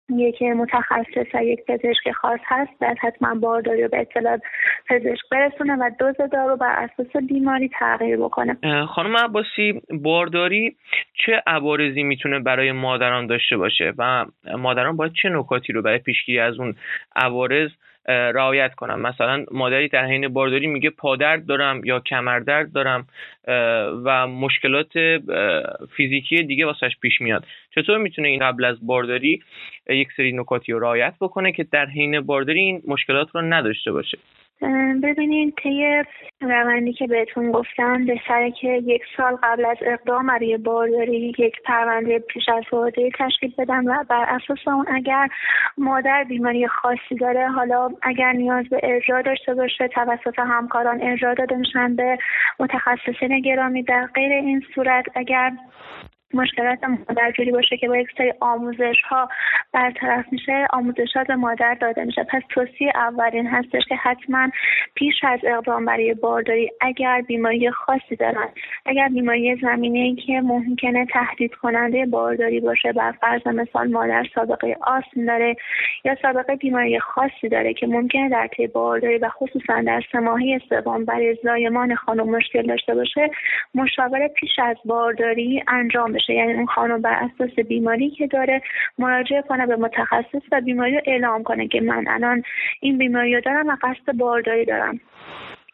یک 0.08 0.42
متخصص 0.42 1.34
و 1.34 1.44
یک 1.44 1.60
پزشک 1.68 2.10
خاص 2.10 2.40
هست 2.44 2.70
باید 2.80 2.98
حتما 3.00 3.34
بارداری 3.34 3.82
رو 3.82 3.88
به 3.88 4.00
اطلاع 4.00 4.38
پزشک 4.88 5.28
برسونه 5.30 5.76
و 5.76 5.90
دوز 5.98 6.30
دارو 6.32 6.56
بر 6.56 6.88
اساس 6.90 7.22
بیماری 7.28 7.70
تغییر 7.78 8.16
بکنه. 8.16 8.56
خانم 8.86 9.16
عباسی 9.16 9.82
بارداری 9.90 10.76
چه 11.26 11.42
عوارضی 11.46 12.02
می‌تونه 12.02 12.38
برای 12.38 12.72
مادران 12.72 13.26
داشته 13.26 13.56
باشه 13.56 13.92
و 13.98 14.24
مادران 14.58 14.96
باید 14.96 15.12
چه 15.22 15.28
نکاتی 15.28 15.72
رو 15.72 15.82
برای 15.82 15.98
پیشگیری 15.98 16.38
از 16.38 16.60
اون 16.60 16.74
عوارض 17.16 17.70
رعایت 18.08 18.74
کنم. 18.74 19.00
مثلا 19.00 19.44
مادری 19.50 19.88
در 19.88 20.06
حین 20.06 20.28
بارداری 20.28 20.66
میگه 20.66 20.90
پادرد 20.90 21.46
دارم 21.46 21.84
یا 21.84 22.00
کمردرد 22.00 22.72
دارم 22.72 23.06
و 24.04 24.26
مشکلات 24.26 24.92
فیزیکی 25.96 26.42
دیگه 26.42 26.66
واسش 26.66 26.96
پیش 27.00 27.20
میاد. 27.20 27.44
چطور 27.74 27.98
می‌تونه 27.98 28.28
این 28.28 28.40
قبل 28.40 28.64
از 28.64 28.86
بارداری 28.86 29.42
یک 29.88 30.08
سری 30.16 30.32
نکاتی 30.32 30.72
رو 30.72 30.78
رعایت 30.78 31.14
بکنه 31.20 31.52
که 31.52 31.64
در 31.72 31.86
حین 31.86 32.20
بارداری 32.20 32.60
این 32.60 32.82
مشکلات 32.86 33.28
رو 33.34 33.42
نداشته 33.42 33.92
باشه؟ 33.92 34.18
ببینید 35.02 35.54
طی 35.62 36.02
روندی 36.40 36.92
که 36.92 37.06
بهتون 37.06 37.52
گفتم 37.52 38.04
بهتره 38.06 38.50
که 38.50 38.68
یک 38.68 39.02
سال 39.16 39.36
قبل 39.42 39.64
از 39.64 39.76
اقدام 39.80 40.26
برای 40.26 40.56
بارداری 40.56 41.34
یک 41.38 41.62
پرونده 41.64 42.18
پیش 42.18 42.48
از 42.48 42.64
بارداری 42.72 43.10
تشکیل 43.18 43.54
بدم 43.58 43.86
و 43.86 44.04
بر 44.08 44.24
اساس 44.28 44.68
اون 44.68 44.86
اگر 44.88 45.28
مادر 45.78 46.24
بیماری 46.24 46.68
خاصی 46.68 47.14
داره 47.20 47.48
حالا 47.48 47.90
اگر 48.02 48.32
نیاز 48.32 48.68
به 48.68 48.80
ارجاع 48.82 49.22
داشته 49.22 49.54
باشه 49.54 49.88
توسط 49.88 50.38
همکاران 50.38 51.02
ارجاع 51.02 51.34
داده 51.34 51.56
میشن 51.56 51.96
به 51.96 52.18
متخصصین 52.60 53.40
گرامی 53.40 53.82
در 53.82 54.06
غیر 54.14 54.32
این 54.32 54.62
صورت 54.74 55.04
اگر 55.14 55.52
مشکلات 56.34 56.84
مادر 56.84 57.30
جوری 57.36 57.50
باشه 57.50 57.76
که 57.76 57.88
با 57.88 57.96
یک 57.96 58.08
سری 58.18 58.32
آموزش 58.40 58.96
ها 59.08 59.28
برطرف 59.72 60.24
میشه 60.32 60.66
آموزشات 60.72 61.26
به 61.26 61.36
مادر 61.36 61.74
داده 61.74 62.04
میشه. 62.04 62.24
پس 62.24 62.42
توصیه 62.48 62.92
اولین 62.94 63.46
هستش 63.46 63.82
که 63.88 63.96
حتما 63.96 64.50
پیش 64.94 65.14
از 65.22 65.40
اقدام 65.44 65.84
برای 65.84 66.14
بارداری 66.14 66.70
اگر 66.80 67.20
بیماری 67.20 67.70
خاصی 67.70 68.16
دارن 68.16 68.48
اگر 68.86 69.08
بیماری 69.08 69.56
زمینه 69.56 70.14
که 70.14 70.40
ممکنه 70.40 71.06
تهدید 71.12 71.54
کننده 71.54 72.06
بارداری 72.06 72.60
باشه 72.60 72.92
بر 72.92 73.12
فرض 73.12 73.46
مثال 73.46 73.90
مادر 73.90 74.26
سابقه 74.34 74.76
آسم 74.80 75.26
داره 75.26 75.56
یا 76.04 76.16
سابقه 76.22 76.56
بیماری 76.56 77.00
خاصی 77.00 77.48
داره 77.48 77.74
که 77.74 77.86
ممکنه 77.86 78.28
در 78.28 78.46
طی 78.46 78.66
بارداری 78.66 79.18
و 79.18 79.28
خصوصا 79.28 79.82
در 79.86 80.02
سه 80.12 80.18
ماهه 80.18 80.60
سوم 80.68 81.04
برای 81.04 81.38
زایمان 81.44 81.94
خانم 81.94 82.30
مشکل 82.30 82.62
داشته 82.62 82.94
باشه 82.94 83.30
مشاوره 83.74 84.28
پیش 84.28 84.58
از 84.58 84.76
بارداری 84.84 85.62
انجام 85.68 86.15
بشه. 86.16 86.34
یعنی 86.34 86.52
اون 86.52 86.66
خانم 86.66 87.02
بر 87.02 87.14
اساس 87.14 87.54
بیماری 87.58 88.10
که 88.10 88.26
داره 88.26 88.62
مراجعه 88.98 89.42
کنه 89.42 89.66
به 89.66 89.76
متخصص 89.76 90.42
و 90.52 90.60
بیماری 90.60 90.94
رو 90.94 91.00
اعلام 91.06 91.42
کنه 91.42 91.68
که 91.68 91.80
من 91.80 92.04
الان 92.08 92.42
این 92.80 92.98
بیماری 92.98 93.34
رو 93.34 93.40
دارم 93.40 93.68
و 93.68 93.76
قصد 93.82 94.16
بارداری 94.16 94.64
دارم. 94.64 95.00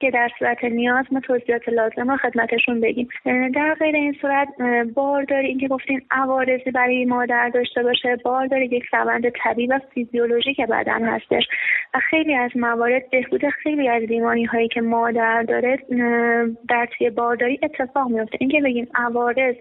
که 0.02 0.10
در 0.10 0.28
صورت 0.38 0.64
نیاز 0.64 1.04
ما 1.12 1.20
توضیحات 1.20 1.68
لازم 1.68 2.10
رو 2.10 2.16
خدمتشون 2.16 2.80
بگیم 2.80 3.08
در 3.54 3.74
غیر 3.74 3.96
این 3.96 4.16
صورت 4.20 4.48
بارداری 4.94 5.46
اینکه 5.46 5.68
گفتین 5.68 6.02
عوارضی 6.10 6.70
برای 6.70 7.04
مادر 7.04 7.48
داشته 7.48 7.82
باشه. 7.82 8.16
بارداری 8.24 8.66
یک 8.66 8.84
روند 8.92 9.28
طبیعی 9.44 9.68
و 9.68 9.80
فیزیولوژیک 9.94 10.60
بدن 10.60 11.04
هستش. 11.04 11.48
و 11.94 11.98
خیلی 12.10 12.34
از 12.34 12.50
موارد 12.54 13.10
بهبود 13.10 13.48
خیلی 13.48 13.88
از 13.88 14.02
بیماری 14.02 14.44
هایی 14.44 14.68
که 14.68 14.80
مادر 14.80 15.42
داره 15.42 15.78
در 16.68 16.88
طی 16.98 17.10
بارداری 17.10 17.60
اتفاق 17.62 18.08
میفته 18.08 18.38
اینکه 18.40 18.60
بگیم 18.60 18.88
عوارض 18.94 19.54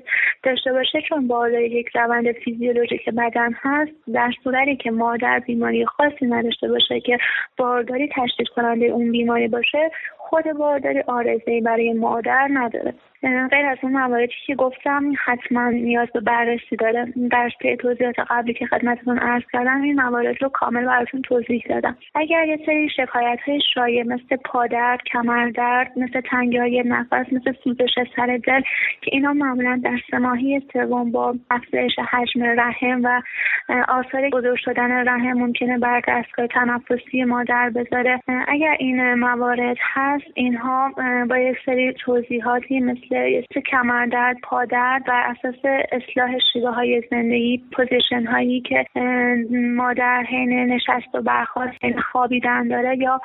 داشته 0.43 0.73
باشه 0.73 1.01
چون 1.09 1.27
بارداری 1.27 1.69
یک 1.69 1.87
روند 1.95 2.31
فیزیولوژیک 2.31 3.09
بدن 3.09 3.53
هست 3.53 3.91
در 4.13 4.31
صورتی 4.43 4.75
که 4.75 4.91
مادر 4.91 5.39
بیماری 5.39 5.85
خاصی 5.85 6.25
نداشته 6.25 6.67
باشه 6.67 6.99
که 6.99 7.17
بارداری 7.57 8.09
تشدید 8.15 8.47
کننده 8.47 8.85
اون 8.85 9.11
بیماری 9.11 9.47
باشه 9.47 9.91
خود 10.31 10.43
بارداری 10.43 10.99
آرزه 11.07 11.61
برای 11.61 11.93
مادر 11.93 12.47
نداره. 12.53 12.93
غیر 13.23 13.65
از 13.65 13.77
اون 13.81 13.93
مواردی 13.93 14.33
که 14.47 14.55
گفتم 14.55 15.13
حتما 15.25 15.69
نیاز 15.69 16.07
به 16.13 16.19
بررسی 16.19 16.75
داره 16.75 17.13
در 17.31 17.49
طی 17.61 17.77
توضیحات 17.77 18.15
قبلی 18.29 18.53
که 18.53 18.65
خدمتتون 18.65 19.17
عرض 19.17 19.43
کردم 19.53 19.81
این 19.81 20.01
موارد 20.01 20.41
رو 20.41 20.49
کامل 20.49 20.85
براتون 20.85 21.21
توضیح 21.21 21.63
دادم. 21.69 21.97
اگر 22.15 22.45
یه 22.45 22.59
سری 22.65 22.89
شکایت 22.89 23.39
های 23.47 23.59
شایع 23.73 24.03
مثل 24.03 24.35
پادرد 24.45 24.99
کمردرد 25.11 25.91
مثل 25.97 26.21
تنگی 26.21 26.57
های 26.57 26.83
نفس 26.85 27.33
مثل 27.33 27.53
سوزش 27.63 27.95
سر 28.15 28.39
دل 28.47 28.61
که 29.01 29.11
اینا 29.11 29.33
معمولا 29.33 29.81
در 29.83 29.97
سه 30.11 30.17
ماهی 30.17 30.61
سوم 30.73 31.11
با 31.11 31.35
افزایش 31.51 31.99
حجم 32.11 32.43
رحم 32.43 33.01
و 33.03 33.21
آثار 33.87 34.29
بزرگ 34.29 34.57
شدن 34.57 35.07
رحم 35.07 35.33
ممکنه 35.33 35.77
بر 35.77 36.01
دستگاه 36.07 36.47
تنفسی 36.47 37.23
مادر 37.23 37.69
بذاره. 37.69 38.21
اگر 38.47 38.75
این 38.79 39.13
موارد 39.13 39.77
هست 39.81 40.20
اینها 40.33 40.91
با 41.29 41.37
یک 41.37 41.57
سری 41.65 41.93
توضیحاتی 41.93 42.79
مثل 42.79 43.41
مثل 43.51 43.61
کمردرد 43.61 44.37
پادرد 44.43 45.05
بر 45.05 45.23
اساس 45.29 45.65
اصلاح 45.91 46.37
شیوه 46.53 46.71
های 46.71 47.03
زندگی 47.11 47.63
پوزیشن 47.71 48.25
هایی 48.25 48.61
که 48.61 48.85
مادر 49.75 50.23
حین 50.29 50.73
نشست 50.73 51.15
و 51.15 51.21
برخواست 51.21 51.99
خوابیدن 52.11 52.67
داره 52.67 52.97
یا 52.97 53.21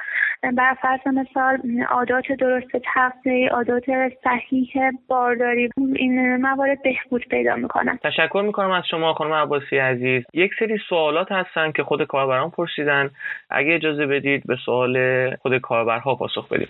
بر 0.56 0.74
فرض 0.82 1.00
مثال 1.06 1.58
عادات 1.88 2.32
درست 2.32 2.66
تغذیه 2.94 3.48
عادات 3.48 3.84
صحیح 4.24 4.72
بارداری 5.08 5.70
این 5.96 6.36
موارد 6.36 6.82
بهبود 6.82 7.28
پیدا 7.28 7.56
می‌کنن. 7.56 7.98
تشکر 8.02 8.42
می‌کنم 8.46 8.70
از 8.70 8.84
شما 8.90 9.14
خانم 9.14 9.32
عباسی 9.32 9.78
عزیز. 9.78 10.24
یک 10.34 10.50
سری 10.58 10.78
سوالات 10.88 11.32
هستن 11.32 11.72
که 11.72 11.82
خود 11.82 12.04
کاربران 12.04 12.50
پرسیدن. 12.50 13.10
اگه 13.50 13.74
اجازه 13.74 14.06
بدید 14.06 14.42
به 14.46 14.56
سوال 14.64 14.96
خود 15.36 15.58
کاربرها 15.58 16.14
پاسخ 16.14 16.48
بدیم. 16.48 16.68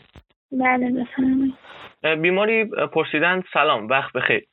بله 0.52 1.06
بیماری 2.16 2.64
پرسیدن 2.64 3.42
سلام 3.52 3.88
وقت 3.88 4.12
بخیر. 4.12 4.46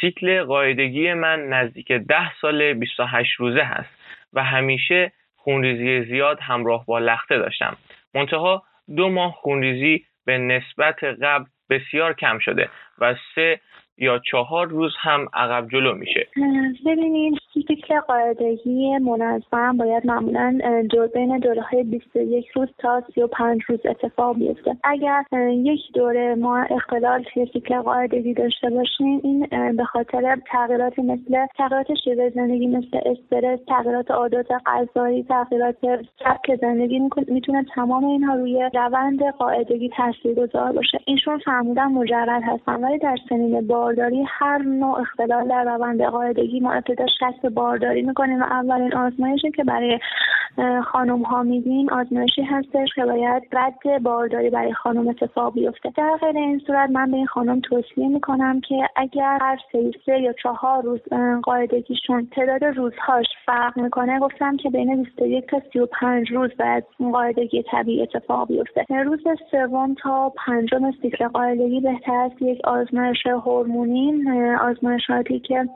سیکل 0.00 0.44
قاعدگی 0.44 1.14
من 1.14 1.48
نزدیک 1.48 1.92
ده 1.92 2.34
سال 2.40 2.74
28 2.74 3.32
روزه 3.32 3.62
هست 3.62 3.90
و 4.32 4.44
همیشه 4.44 5.12
خونریزی 5.36 6.10
زیاد 6.10 6.38
همراه 6.40 6.86
با 6.86 6.98
لخته 6.98 7.38
داشتم. 7.38 7.76
منتها 8.14 8.62
دو 8.96 9.08
ماه 9.08 9.32
خونریزی 9.32 10.04
به 10.26 10.38
نسبت 10.38 11.04
قبل 11.04 11.44
بسیار 11.70 12.12
کم 12.14 12.38
شده 12.38 12.68
و 12.98 13.14
سه 13.34 13.60
یا 13.98 14.18
چهار 14.30 14.66
روز 14.68 14.92
هم 15.00 15.26
عقب 15.34 15.68
جلو 15.68 15.94
میشه. 15.94 16.26
ببینید 16.86 17.38
سیکل 17.68 18.00
قاعدگی 18.00 18.98
منظم 18.98 19.76
باید 19.76 20.06
معمولا 20.06 20.58
دور 20.90 21.06
بین 21.06 21.38
دوره 21.38 21.62
های 21.62 21.82
21 21.82 22.48
روز 22.48 22.68
تا 22.78 23.02
35 23.14 23.62
روز 23.68 23.80
اتفاق 23.86 24.38
بیفته. 24.38 24.76
اگر 24.84 25.24
یک 25.50 25.80
دوره 25.94 26.34
ما 26.34 26.58
اختلال 26.58 27.22
توی 27.22 27.46
سیکل 27.52 27.80
قاعدگی 27.80 28.34
داشته 28.34 28.70
باشیم 28.70 29.20
این 29.22 29.46
به 29.76 29.84
خاطر 29.84 30.36
تغییراتی 30.52 31.02
مثل 31.02 31.46
تغییرات 31.56 31.86
شیوه 32.04 32.30
زندگی 32.30 32.66
مثل 32.66 32.98
استرس 33.06 33.58
تغییرات 33.68 34.10
عادات 34.10 34.46
غذایی 34.66 35.22
تغییرات 35.22 35.76
سبک 36.24 36.56
زندگی 36.60 37.00
می‌تونه 37.28 37.64
تمام 37.74 38.04
اینها 38.04 38.34
روی 38.34 38.70
روند 38.74 39.24
قاعدگی 39.38 39.90
تاثیرگذار 39.96 40.72
باشه. 40.72 41.00
اینشون 41.04 41.38
فرمودن 41.38 41.86
مجرد 41.86 42.42
هستن 42.42 42.84
ولی 42.84 42.98
در 42.98 43.16
سنین 43.28 43.66
با 43.66 43.85
بارداری 43.86 44.24
هر 44.28 44.58
نوع 44.58 45.00
اختلال 45.00 45.48
در 45.48 45.64
روند 45.64 46.02
قاعدگی 46.02 46.60
ما 46.60 46.72
ابتدا 46.72 47.06
شک 47.06 47.46
بارداری 47.46 48.02
می‌کنیم 48.02 48.42
و 48.42 48.44
اولین 48.44 48.94
آزمایشی 48.94 49.50
که 49.50 49.64
برای 49.64 49.98
خانم 50.84 51.22
ها 51.22 51.42
میدیم 51.42 51.88
آزمایشی 51.88 52.42
هستش 52.42 52.88
که 52.94 53.04
باید 53.04 53.42
رد 53.52 54.02
بارداری 54.02 54.50
برای 54.50 54.72
خانم 54.72 55.08
اتفاق 55.08 55.54
بیفته. 55.54 55.92
در 55.96 56.16
غیر 56.20 56.36
این 56.36 56.58
صورت 56.66 56.90
من 56.90 57.10
به 57.10 57.16
این 57.16 57.26
خانم 57.26 57.60
توصیه 57.60 58.08
می‌کنم 58.08 58.60
که 58.60 58.88
اگر 58.96 59.38
هر 59.40 59.58
سه 60.06 60.20
یا 60.20 60.32
چهار 60.32 60.82
روز 60.82 61.00
قاعدگیشون 61.42 62.28
تعداد 62.36 62.64
روزهاش 62.64 63.26
فرق 63.46 63.78
می‌کنه 63.78 64.18
گفتم 64.18 64.56
که 64.56 64.70
بین 64.70 65.02
21 65.02 65.46
تا 65.46 65.62
35 65.72 66.32
روز 66.32 66.50
باید 66.58 66.84
قاعدگی 67.12 67.62
طبیعی 67.62 68.02
اتفاق 68.02 68.48
بیفته. 68.48 68.84
روز 69.04 69.20
سوم 69.50 69.94
تا 69.94 70.32
پنجم 70.46 70.90
سیکل 71.02 71.28
قاعدگی 71.28 71.80
بهتر 71.80 72.14
است. 72.14 72.42
یک 72.42 72.60
آزمایش 72.64 73.26
هورمونی 73.76 74.54
آزمایشاتی 74.54 75.40
که 75.40 75.68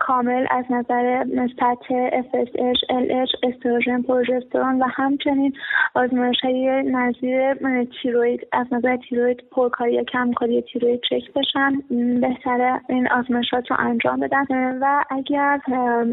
کامل 0.00 0.46
از 0.50 0.64
نظر 0.70 1.24
سطح 1.60 2.10
FSH, 2.10 2.80
LH, 2.90 3.32
استروژن، 3.42 4.02
پروژسترون 4.02 4.82
و 4.82 4.84
همچنین 4.90 5.52
آزمایش 5.94 6.40
های 6.42 6.82
نظیر 6.82 7.54
تیروید 8.02 8.46
از 8.52 8.66
نظر 8.72 8.96
تیروید 8.96 9.42
پرکاری 9.50 9.92
یا 9.92 10.04
کمکاری 10.04 10.62
تیروید 10.62 11.00
چک 11.10 11.32
بشن 11.32 11.72
بهتره 12.20 12.80
این 12.88 13.08
آزمایشات 13.08 13.70
رو 13.70 13.76
انجام 13.78 14.20
بدن. 14.20 14.78
و 14.80 15.04
اگر 15.10 15.60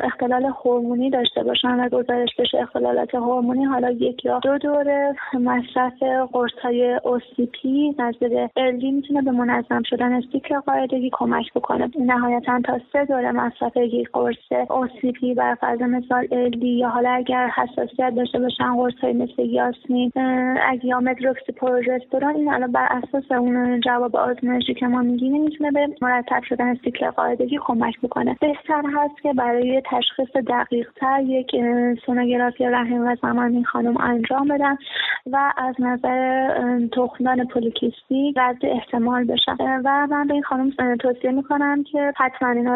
اختلال 0.03 0.45
هورمونی 0.45 1.09
داشته 1.09 1.43
باشن 1.43 1.79
و 1.79 1.89
گزارش 1.89 2.29
بشه 2.39 2.57
اختلالات 2.57 3.15
هورمونی 3.15 3.65
حالا 3.65 3.91
یک 3.91 4.25
یا 4.25 4.39
دو 4.39 4.57
دوره 4.57 5.15
مصرف 5.33 6.03
قرص 6.31 6.53
های 6.63 6.99
OCP 6.99 7.65
نظیر 7.99 8.49
ارلی 8.55 8.91
می‌تونه 8.91 9.21
به 9.21 9.31
منظم 9.31 9.81
شدن 9.85 10.21
سیکل 10.21 10.59
قاعدگی 10.59 11.09
کمک 11.13 11.53
بکنه. 11.53 11.89
نهایتا 11.99 12.59
تا 12.65 12.79
سه 12.93 13.05
دوره 13.05 13.24
مصرف 13.31 13.77
یک 13.77 14.09
قرص 14.13 14.35
OCP 14.69 15.35
بر 15.37 15.55
فرض 15.55 15.81
مثال 15.81 16.27
ارلی 16.31 16.67
یا 16.67 16.89
حالا 16.89 17.09
اگر 17.09 17.47
حساسیت 17.47 18.13
داشته 18.15 18.39
باشن 18.39 18.75
قرص 18.75 18.93
های 19.01 19.13
مثل 19.13 19.41
یاسمین 19.45 20.11
اگه 20.61 20.85
یا 20.85 20.99
مدروکسی 20.99 21.51
پروژسترون 21.51 22.35
این 22.35 22.53
الان 22.53 22.71
بر 22.71 22.87
اساس 22.91 23.31
اون 23.31 23.79
جواب 23.79 24.15
آزمایشی 24.15 24.73
که 24.73 24.87
ما 24.87 25.01
میگیم 25.01 25.41
می‌تونه 25.43 25.71
به 25.71 25.87
مرتب 26.01 26.43
شدن 26.43 26.75
سیکل 26.75 27.09
قاعدگی 27.09 27.59
کمک 27.61 28.01
بکنه. 28.01 28.35
بهتر 28.41 28.83
هست 28.95 29.21
که 29.23 29.33
برای 29.33 29.81
تشخیص 29.85 30.35
دقیق 30.47 30.89
تر 30.95 31.21
یک 31.21 31.51
سونوگرافی 32.05 32.65
رحم 32.65 33.07
و 33.07 33.15
زمان 33.21 33.63
خانم 33.63 33.97
انجام 33.97 34.47
بدن 34.47 34.77
و 35.31 35.53
از 35.57 35.75
نظر 35.79 36.49
تخمدان 36.87 37.47
پولیکیستی 37.47 38.33
رد 38.37 38.65
احتمال 38.65 39.23
بشن. 39.23 39.81
و 39.85 40.07
من 40.11 40.27
به 40.27 40.33
این 40.33 40.43
خانم 40.43 40.71
توصیه 40.99 41.31
می‌کنم 41.31 41.83
که 41.83 42.13
حتما 42.17 42.49
این 42.49 42.67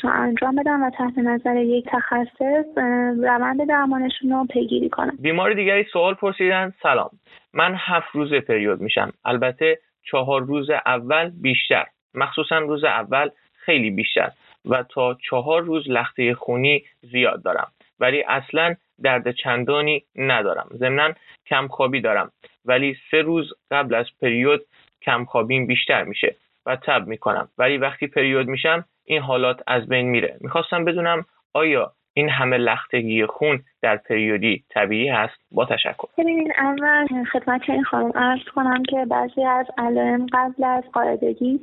رو 0.00 0.10
انجام 0.10 0.56
بدن 0.56 0.80
و 0.80 0.90
تحت 0.90 1.18
نظر 1.18 1.56
یک 1.56 1.84
تخصص 1.88 2.78
روند 3.18 3.68
درمانشون 3.68 4.30
رو 4.30 4.46
پیگیری 4.50 4.88
کنن. 4.88 5.16
بیمار 5.18 5.54
دیگری 5.54 5.84
سوال 5.92 6.14
پرسیدن 6.14 6.72
سلام. 6.82 7.10
من 7.52 7.74
هفت 7.78 8.08
روز 8.12 8.34
پریود 8.34 8.80
میشم. 8.80 9.12
البته 9.24 9.78
چهار 10.02 10.42
روز 10.42 10.70
اول 10.70 11.30
بیشتر. 11.42 11.84
مخصوصا 12.14 12.58
روز 12.58 12.84
اول 12.84 13.28
خیلی 13.54 13.90
بیشتر. 13.90 14.30
و 14.64 14.82
تا 14.82 15.14
چهار 15.14 15.62
روز 15.62 15.90
لخته 15.90 16.34
خونی 16.34 16.84
زیاد 17.02 17.42
دارم. 17.42 17.68
ولی 18.00 18.22
اصلا 18.22 18.74
درد 19.02 19.30
چندانی 19.30 20.04
ندارم. 20.16 20.68
ضمنا 20.72 21.12
کمخوابی 21.46 22.00
دارم. 22.00 22.30
ولی 22.64 22.96
سه 23.10 23.22
روز 23.22 23.52
قبل 23.70 23.94
از 23.94 24.06
پریود 24.22 24.60
کمخوابیم 25.02 25.66
بیشتر 25.66 26.04
میشه 26.04 26.36
و 26.66 26.76
تب 26.76 27.06
می‌کنم. 27.06 27.48
ولی 27.58 27.78
وقتی 27.78 28.06
پریود 28.06 28.48
میشم 28.48 28.84
این 29.04 29.22
حالات 29.22 29.60
از 29.66 29.88
بین 29.88 30.06
میره. 30.06 30.36
می‌خواستم 30.40 30.84
بدونم 30.84 31.24
آیا 31.54 31.92
این 32.14 32.28
همه 32.28 32.56
لختگی 32.56 33.26
خون 33.26 33.64
در 33.84 33.96
پریودی 33.96 34.64
طبیعی 34.70 35.08
هست. 35.08 35.34
با 35.52 35.64
تشکر. 35.64 36.08
ببینید 36.18 36.52
اول 36.58 37.24
خدمت 37.32 37.70
این 37.70 37.84
خانم 37.84 38.12
عرض 38.14 38.44
کنم 38.54 38.82
که 38.82 39.04
بعضی 39.04 39.44
از 39.44 39.66
علائم 39.78 40.26
قبل 40.32 40.64
از 40.64 40.84
قاعدگی 40.92 41.60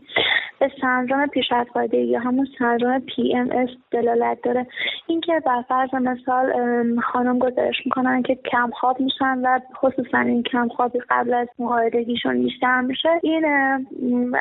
به 0.59 0.71
سندروم 0.81 1.27
پیش 1.27 1.51
از 1.51 1.67
قاعدگی 1.73 2.03
یا 2.03 2.19
همون 2.19 2.47
سندروم 2.59 2.99
PMS 2.99 3.69
دلالت 3.91 4.37
داره. 4.43 4.67
اینکه 5.07 5.41
بر 5.45 5.61
فرض 5.61 5.93
مثال 5.93 6.53
خانم 6.99 7.39
گزارش 7.39 7.75
می‌کنن 7.85 8.21
که 8.21 8.35
کم 8.35 8.69
خواب 8.73 8.99
میشن 8.99 9.37
و 9.43 9.59
خصوصا 9.75 10.19
این 10.19 10.43
کم 10.43 10.67
خوابی 10.67 10.99
قبل 11.09 11.33
از 11.33 11.47
قاعدگیشون 11.57 12.43
بیشتر 12.43 12.81
میشه. 12.81 13.09
این 13.23 13.45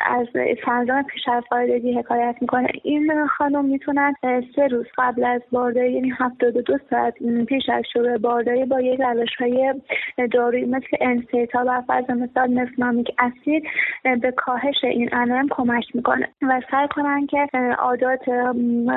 از 0.05 0.27
سندروم 0.65 1.03
پیش 1.03 1.27
از 1.27 1.43
قاعدگی 1.49 1.93
حکایت 1.93 2.35
می‌کنه. 2.41 2.67
این 2.83 3.27
خانم 3.37 3.65
می‌تونن 3.65 4.13
سه 4.55 4.67
روز 4.67 4.85
قبل 4.97 5.23
از 5.23 5.41
بارداری 5.51 5.91
یعنی 5.93 6.13
هفتاد 6.19 6.53
دو 6.53 6.77
ساعت 6.89 7.13
پیش 7.47 7.69
شروع 7.93 8.17
بارداری 8.17 8.65
با 8.65 8.81
یک 8.81 9.01
روش 9.01 9.35
های 9.39 9.73
دارویی 10.31 10.65
مثل 10.65 10.97
NSAID 11.01 11.53
ها 11.53 11.63
و 11.67 11.81
فرض 11.81 12.09
مثال 12.09 12.53
مفنامیک 12.53 13.07
اسید 13.19 13.63
به 14.21 14.31
کاهش 14.31 14.83
این 14.83 15.09
علائم 15.09 15.47
کمک 15.49 15.83
می‌کنه 15.93 16.29
و 16.41 16.61
سعی 16.71 16.87
کنن 16.87 17.27
که 17.27 17.47
عادات 17.79 18.29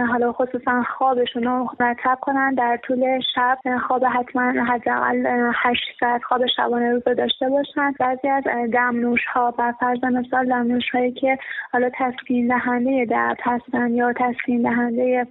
حالا 0.09 0.33
خصوصا 0.33 0.83
خوابشون 0.99 1.43
رو 1.43 1.69
مرتب 1.81 2.19
کنن 2.21 2.55
در 2.55 2.79
طول 2.83 3.21
شب. 3.35 3.59
خواب 3.87 4.05
حتما 4.05 4.65
حداقل 4.65 5.27
هشت 5.55 5.85
ساعت 6.01 6.23
خواب 6.23 6.47
شبانه 6.57 6.93
روز 6.93 7.03
داشته 7.05 7.49
باشن. 7.49 7.95
بعضی 8.01 8.29
از 8.29 8.45
دمنوش 8.73 9.25
ها 9.35 9.51
بر 9.51 9.73
فرض 9.73 10.05
مثال 10.05 10.47
دمنوش 10.47 10.91
هایی 10.91 11.13
که 11.13 11.39
حالا 11.73 11.91
تسکین 11.99 12.47
دهنده 12.47 13.05
درد 13.05 13.39
هستن 13.43 13.95
یا 13.95 14.13
تسکین 14.13 14.63
دهنده 14.63 15.27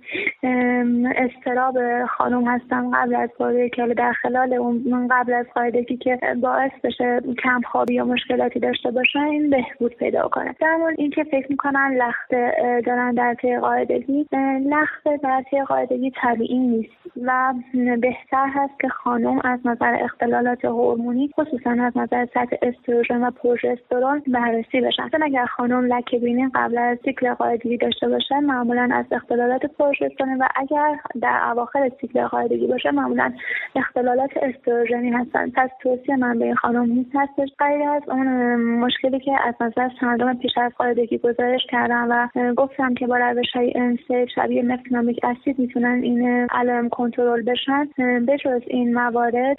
استراب 1.15 2.05
خانم 2.05 2.47
هستن 2.47 2.91
قبل 2.91 3.15
از 3.23 3.29
بارداری 3.39 3.69
که 3.69 3.87
در 3.97 4.13
خلال 4.13 4.53
اون 4.53 5.07
قبل 5.11 5.33
از 5.33 5.45
قاعدگی 5.55 5.97
که 5.97 6.19
باعث 6.41 6.71
بشه 6.83 7.21
کم 7.43 7.61
خوابی 7.71 7.93
یا 7.93 8.05
مشکلاتی 8.05 8.59
داشته 8.59 8.91
باشن 8.91 9.19
این 9.19 9.49
بهبود 9.49 9.95
پیدا 9.95 10.27
کنه. 10.27 10.55
در 10.59 10.75
مورد 10.75 10.95
اینکه 10.97 11.23
فکر 11.23 11.47
می‌کنن 11.49 11.95
لخته 11.97 12.53
دارن 12.85 13.13
در 13.13 13.33
طی 13.33 13.57
قاعدگی 13.57 14.25
لخته 14.65 15.17
در 15.23 15.43
طی 15.49 15.61
قاعدگی 15.61 16.11
طبیعی 16.21 16.57
نیست 16.57 16.93
و 17.23 17.53
بهتر 18.01 18.47
هست 18.53 18.79
که 18.81 18.89
خانم 18.89 19.39
از 19.43 19.59
نظر 19.65 19.97
اختلالات 20.03 20.65
هورمونی 20.65 21.29
خصوصا 21.39 21.71
از 21.71 21.97
نظر 21.97 22.25
سطح 22.25 22.55
استروژن 22.61 23.23
و 23.23 23.31
پروژسترون 23.31 24.23
بررسی 24.27 24.81
بشن. 24.81 25.09
چون 25.09 25.23
اگر 25.23 25.45
خانم 25.45 25.85
لکه 25.85 26.17
بینی 26.17 26.49
قبل 26.55 26.77
از 26.77 26.97
سیکل 27.05 27.33
قاعدگی 27.33 27.77
داشته 27.77 28.07
باشه 28.09 28.39
معمولا 28.39 28.89
از 28.93 29.05
اختلالات 29.11 29.65
پروژسترون 29.65 30.37
و 30.37 30.47
اگر 30.55 30.99
در 31.21 31.41
اواخر 31.51 31.91
سیکل 32.01 32.27
قاعدگی 32.27 32.67
باشه 32.67 32.91
معمولا 33.13 33.33
اختلالات 33.75 34.31
استروژنی 34.41 35.09
هستن. 35.09 35.49
پس 35.49 35.69
توصیه 35.81 36.15
من 36.15 36.39
به 36.39 36.45
این 36.45 36.55
خانم 36.55 36.83
نیست 36.83 37.11
هستش. 37.15 37.49
غیر 37.59 37.89
از 37.89 38.01
اون 38.07 38.55
مشکلی 38.55 39.19
که 39.19 39.31
از 39.47 39.55
نظر 39.61 39.89
سندروم 39.99 40.37
پیش 40.37 40.57
از 40.57 40.71
قاعدگی 40.77 41.17
گزارش 41.17 41.61
کردم 41.69 42.07
و 42.09 42.53
گفتم 42.53 42.93
که 42.93 43.07
با 43.07 43.17
روش 43.17 43.51
های 43.53 43.73
انسیل 43.75 44.25
شبیه 44.35 44.63
مفنامیک 44.63 45.19
اسید 45.23 45.59
می‌تونن 45.59 46.03
این 46.03 46.47
علائم 46.51 46.89
کنترل 46.89 47.41
بشن. 47.41 47.87
به 47.97 48.37
جز 48.37 48.61
این 48.67 48.93
موارد 48.93 49.57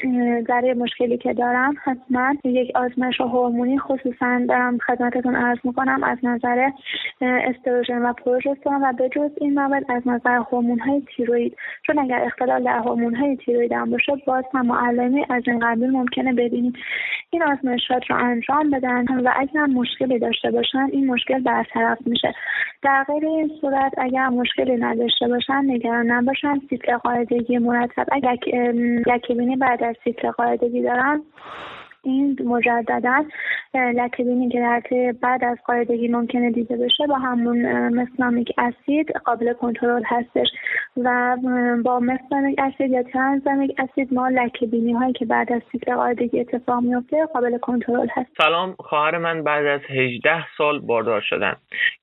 در 0.48 0.74
مشکلی 0.74 1.18
که 1.18 1.32
دارم 1.32 1.74
حتما 1.84 2.34
یک 2.44 2.72
آزمایش 2.74 3.20
هورمونی 3.20 3.78
خصوصا 3.78 4.40
دارم 4.48 4.78
خدمتتون 4.78 5.34
عرض 5.36 5.58
می‌کنم 5.64 6.04
از 6.04 6.18
نظر 6.22 6.70
استروژن 7.20 8.02
و 8.02 8.12
پروژسترون 8.12 8.84
و 8.84 8.92
به 8.92 9.08
جز 9.08 9.30
این 9.40 9.54
موارد 9.54 9.84
از 9.88 10.02
نظر 10.08 10.36
هورمون 10.36 10.78
های 10.78 11.02
تیروید 11.16 11.56
چون 11.86 11.98
اگر 11.98 12.22
اختلال 12.24 12.64
در 12.64 12.78
هورمون 12.78 13.14
های 13.14 13.36
تیروید 13.46 13.72
هم 13.72 13.90
باشه 13.90 14.12
باز 14.26 14.44
هم 14.54 14.66
معلمی 14.66 15.26
از 15.30 15.42
این 15.46 15.58
قبیل 15.58 15.90
ممکنه 15.90 16.32
ببینیم. 16.32 16.72
این 17.30 17.42
آزمایشات 17.42 18.10
رو 18.10 18.16
انجام 18.16 18.70
بدن 18.70 19.04
و 19.24 19.32
اگر 19.36 19.66
مشکلی 19.66 20.18
داشته 20.18 20.50
باشن 20.50 20.88
این 20.92 21.06
مشکل 21.06 21.42
برطرف 21.42 21.98
میشه. 22.06 22.34
در 22.82 23.04
غیر 23.04 23.26
این 23.26 23.50
صورت 23.60 23.92
اگر 23.98 24.28
مشکلی 24.28 24.76
نداشته 24.76 25.28
باشن 25.28 25.62
نگران 25.66 26.10
نباشن 26.10 26.60
سیکل 26.70 26.96
قاعدگی 26.96 27.58
مرتب 27.58 28.06
اگر 28.12 28.34
یکی 28.34 29.56
بعد 29.56 29.84
از 29.84 29.96
سیکل 30.04 30.30
قاعدگی 30.30 30.82
دارن 30.82 31.22
این 32.04 32.38
مجددا 32.44 33.24
لکه 33.74 34.24
بینی 34.24 34.48
که 34.48 34.58
در 34.58 34.82
بعد 35.22 35.44
از 35.44 35.58
قاعدگی 35.66 36.08
ممکنه 36.08 36.50
دیده 36.50 36.76
بشه 36.76 37.06
با 37.06 37.14
همون 37.14 37.88
مسنامیک 37.88 38.52
اسید 38.58 39.10
قابل 39.24 39.52
کنترل 39.52 40.02
هستش 40.06 40.48
و 40.96 41.36
با 41.84 42.00
مسنامیک 42.00 42.58
اسید 42.58 42.90
یا 42.90 43.02
ترانزامیک 43.02 43.76
اسید 43.78 44.14
ما 44.14 44.28
لکه 44.28 44.66
بینی 44.66 44.92
هایی 44.92 45.12
که 45.12 45.24
بعد 45.24 45.52
از 45.52 45.62
سیکل 45.72 45.94
قاعدگی 45.94 46.40
اتفاق 46.40 46.82
میفته 46.82 47.26
قابل 47.26 47.58
کنترل 47.58 48.08
هست. 48.10 48.30
سلام 48.38 48.74
خواهر 48.78 49.18
من 49.18 49.42
بعد 49.42 49.66
از 49.66 49.80
18 49.88 50.44
سال 50.58 50.80
باردار 50.80 51.20
شدن. 51.20 51.56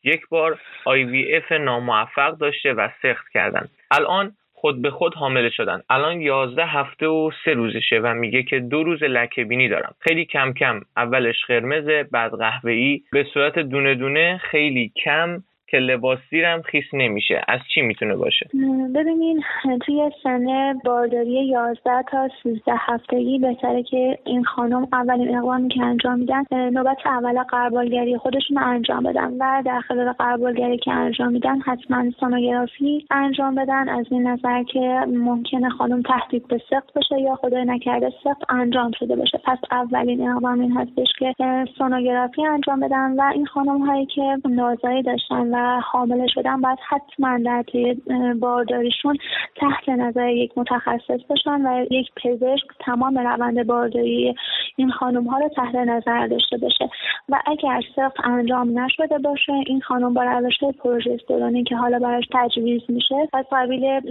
یک 0.04 0.22
بار 0.30 0.60
اف 0.86 1.52
ناموفق 1.52 2.38
داشته 2.38 2.74
و 2.74 2.88
سخت 3.02 3.30
کردن. 3.34 3.68
الان 3.92 4.32
خود 4.62 4.82
به 4.82 4.92
خود 4.92 5.14
حامله 5.16 5.50
شدن. 5.50 5.82
الان 5.90 6.22
یازده 6.22 6.66
هفته 6.66 7.08
و 7.08 7.32
سه 7.46 7.54
روزشه 7.54 8.00
و 8.04 8.14
میگه 8.14 8.44
که 8.44 8.60
دو 8.60 8.84
روز 8.84 9.04
لکه 9.04 9.44
بینی 9.44 9.70
دارم. 9.70 9.96
خیلی 10.00 10.26
کم 10.26 10.54
کم 10.54 10.82
اولش 10.98 11.46
قرمزه 11.48 12.08
بعد 12.12 12.32
قهوه‌ای. 12.32 13.02
به 13.12 13.24
صورت 13.34 13.60
دونه 13.60 13.96
دونه 13.96 14.42
خیلی 14.44 14.92
کم 15.06 15.44
که 15.72 15.78
لباس 15.78 16.20
زیرم 16.30 16.62
خیس 16.62 16.86
نمیشه. 16.94 17.42
از 17.48 17.60
چی 17.74 17.82
می‌تونه 17.82 18.16
باشه؟ 18.16 18.50
ببینین 18.96 19.44
توی 19.86 20.12
سنه 20.24 20.76
بارداری 20.86 21.48
11 21.48 22.04
تا 22.12 22.30
13 22.44 22.74
هفتگی 22.76 23.40
بهتره 23.40 23.84
که 23.84 24.20
این 24.26 24.44
خانم 24.44 24.88
اولین 24.94 25.38
اقوامی 25.38 25.70
که 25.70 25.82
انجام 25.84 26.20
میدن 26.20 26.44
نوبت 26.52 26.98
اول 27.06 27.44
قربالگری 27.44 28.18
خودشون 28.18 28.58
انجام 28.58 29.04
بدن 29.04 29.34
و 29.40 29.64
در 29.66 29.80
خلال 29.80 30.12
قربالگری 30.12 30.78
که 30.78 30.92
انجام 30.92 31.32
میدن 31.32 31.60
حتما 31.60 32.12
سونوگرافی 32.20 33.06
انجام 33.12 33.56
بدن. 33.56 33.90
از 33.90 34.06
این 34.12 34.28
نظر 34.28 34.64
که 34.64 34.80
ممکنه 35.08 35.70
خانم 35.70 36.02
تهدید 36.02 36.48
به 36.48 36.62
سقط 36.70 36.94
بشه 36.96 37.22
یا 37.22 37.36
خدای 37.36 37.66
نکرده 37.66 38.14
سقط 38.24 38.44
انجام 38.50 38.92
شده 39.00 39.16
باشه. 39.16 39.40
پس 39.46 39.58
اولین 39.72 40.30
اقوام 40.30 40.60
این 40.60 40.78
هستش 40.78 41.08
که 41.20 41.66
سونوگرافی 41.78 42.46
انجام 42.46 42.80
بدن 42.80 43.12
و 43.18 43.32
این 43.34 43.46
خانم 43.46 43.82
هایی 43.82 44.06
که 44.06 44.38
نازایی 44.50 45.04
داشتن 45.04 45.48
و 45.54 45.61
حامله 45.84 46.28
شدن 46.28 46.62
باید 46.62 46.80
حتما 46.90 47.38
در 47.38 47.64
طی 47.72 48.02
بارداریشون 48.40 49.18
تحت 49.56 49.90
نظر 49.90 50.30
یک 50.30 50.52
متخصص 50.58 51.20
باشن 51.30 51.62
و 51.68 51.86
یک 51.92 52.12
پزشک 52.24 52.68
تمام 52.80 53.18
روند 53.18 53.68
بارداری 53.68 54.36
این 54.76 54.92
خانم 54.92 55.24
ها 55.24 55.40
رو 55.40 55.50
تحت 55.50 55.76
نظر 55.76 56.28
داشته 56.28 56.58
باشه. 56.58 56.90
و 57.30 57.40
اگر 57.46 57.82
صرف 57.96 58.14
انجام 58.24 58.80
نشده 58.80 59.18
باشه 59.18 59.54
این 59.66 59.82
خانم 59.82 60.14
با 60.14 60.24
روش 60.24 60.64
پروژسترونی 60.80 61.64
که 61.64 61.76
حالا 61.76 62.00
براش 62.00 62.24
تجویز 62.34 62.82
میشه 62.90 63.16
از 63.34 63.46
قبیل 63.52 64.02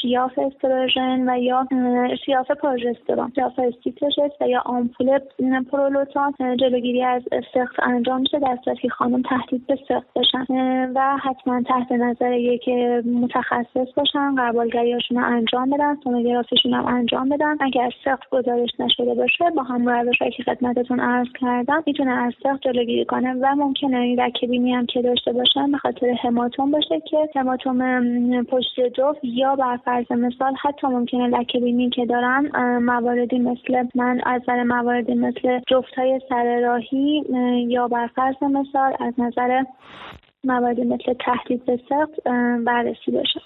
شیاف 0.00 0.38
استروژن 0.38 1.28
و 1.28 1.38
یا 1.38 1.68
شیاف 2.24 2.50
پروژسترون 2.50 3.32
شیاف 3.34 3.58
استیتوژست 3.58 4.42
و 4.42 4.48
یا 4.48 4.62
آمپول 4.66 5.18
پرولوتان 5.72 6.34
جلوگیری 6.60 7.02
از 7.02 7.22
سخت 7.54 7.80
انجام 7.82 8.20
میشه 8.20 8.38
در 8.38 8.58
صورتی 8.64 8.88
خانم 8.88 9.22
تهدید 9.22 9.66
به 9.66 9.78
سخت 9.88 10.06
باشن. 10.14 10.44
و 10.94 11.16
حتما 11.16 11.62
تحت 11.62 11.92
نظر 11.92 12.32
یک 12.32 12.68
متخصص 13.06 13.92
باشن 13.96 14.34
قربالگریاشون 14.34 15.18
رو 15.18 15.24
انجام 15.24 15.70
بدن 15.70 15.96
سونوگرافیشون 16.04 16.74
هم 16.74 16.86
انجام 16.86 17.28
بدن. 17.28 17.56
اگر 17.60 17.90
سخت 18.04 18.30
گزارش 18.30 18.70
نشده 18.78 19.14
باشه 19.14 19.50
با 19.56 19.62
هم 19.62 19.88
روش 19.88 20.18
که 20.18 20.42
خدمتتون 20.42 21.00
عرض 21.00 21.28
کردم 21.40 21.82
می‌تونه 21.86 22.10
از 22.10 22.32
سخت 22.42 22.62
جلوگیری 22.62 23.04
کنه 23.04 23.34
و 23.34 23.46
ممکنه 23.56 23.98
این 23.98 24.20
رکبینی 24.20 24.72
هم 24.72 24.86
که 24.86 25.02
داشته 25.02 25.32
باشن 25.32 25.72
به 25.72 25.78
خاطر 25.78 26.06
هماتوم 26.22 26.70
باشه 26.70 27.00
که 27.00 27.28
هماتوم 27.36 28.42
پشت 28.44 28.80
جفت 28.80 29.20
یا 29.22 29.56
بر 29.56 29.76
فرض 29.76 30.12
مثال 30.12 30.54
حتی 30.62 30.86
ممکنه 30.86 31.26
لکه 31.26 31.90
که 31.90 32.06
دارن 32.06 32.50
مواردی 32.78 33.38
مثل 33.38 33.84
من 33.94 34.20
از 34.26 34.42
نظر 34.42 34.62
مواردی 34.62 35.14
مثل 35.14 35.60
جفت 35.66 35.94
های 35.94 36.20
سر 36.28 36.60
راهی 36.60 37.24
یا 37.68 37.88
بر 37.88 38.06
فرض 38.06 38.42
مثال 38.42 38.92
از 39.00 39.14
نظر 39.18 39.64
مواردی 40.44 40.84
مثل 40.84 41.14
تهدید 41.14 41.64
به 41.66 41.78
بررسی 42.66 43.10
بشه. 43.10 43.40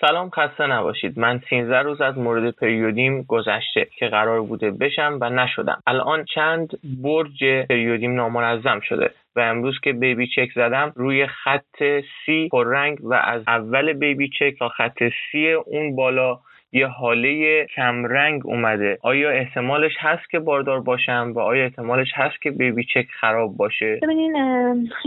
سلام 0.00 0.30
خسته 0.30 0.66
نباشید. 0.66 1.18
من 1.18 1.40
13 1.50 1.78
روز 1.78 2.00
از 2.00 2.18
مورد 2.18 2.54
پریودیم 2.54 3.22
گذشته 3.22 3.86
که 3.98 4.06
قرار 4.06 4.42
بوده 4.42 4.70
بشم 4.70 5.18
و 5.20 5.30
نشدم. 5.30 5.82
الان 5.86 6.24
چند 6.34 6.68
برج 7.02 7.44
پریودیم 7.68 8.14
نامنظم 8.14 8.80
شده 8.80 9.10
و 9.36 9.40
امروز 9.40 9.80
که 9.80 9.92
بیبی 9.92 10.26
چک 10.26 10.48
زدم 10.54 10.92
روی 10.96 11.26
خط 11.26 12.02
سی 12.26 12.48
پررنگ 12.52 12.98
و 13.02 13.14
از 13.14 13.42
اول 13.46 13.92
بیبی 13.92 14.28
چک 14.38 14.58
تا 14.58 14.68
خط 14.68 14.98
سی 15.32 15.52
اون 15.52 15.96
بالا 15.96 16.40
یه 16.72 16.86
حاله 16.86 17.66
کمرنگ 17.76 18.46
اومده. 18.46 18.98
آیا 19.02 19.30
احتمالش 19.30 19.92
هست 19.98 20.30
که 20.30 20.38
باردار 20.38 20.80
باشم 20.80 21.32
و 21.34 21.38
آیا 21.38 21.64
احتمالش 21.64 22.08
هست 22.14 22.42
که 22.42 22.50
بیبی 22.50 22.84
چک 22.84 23.06
خراب 23.20 23.56
باشه؟ 23.56 23.98
ببینین 24.02 24.36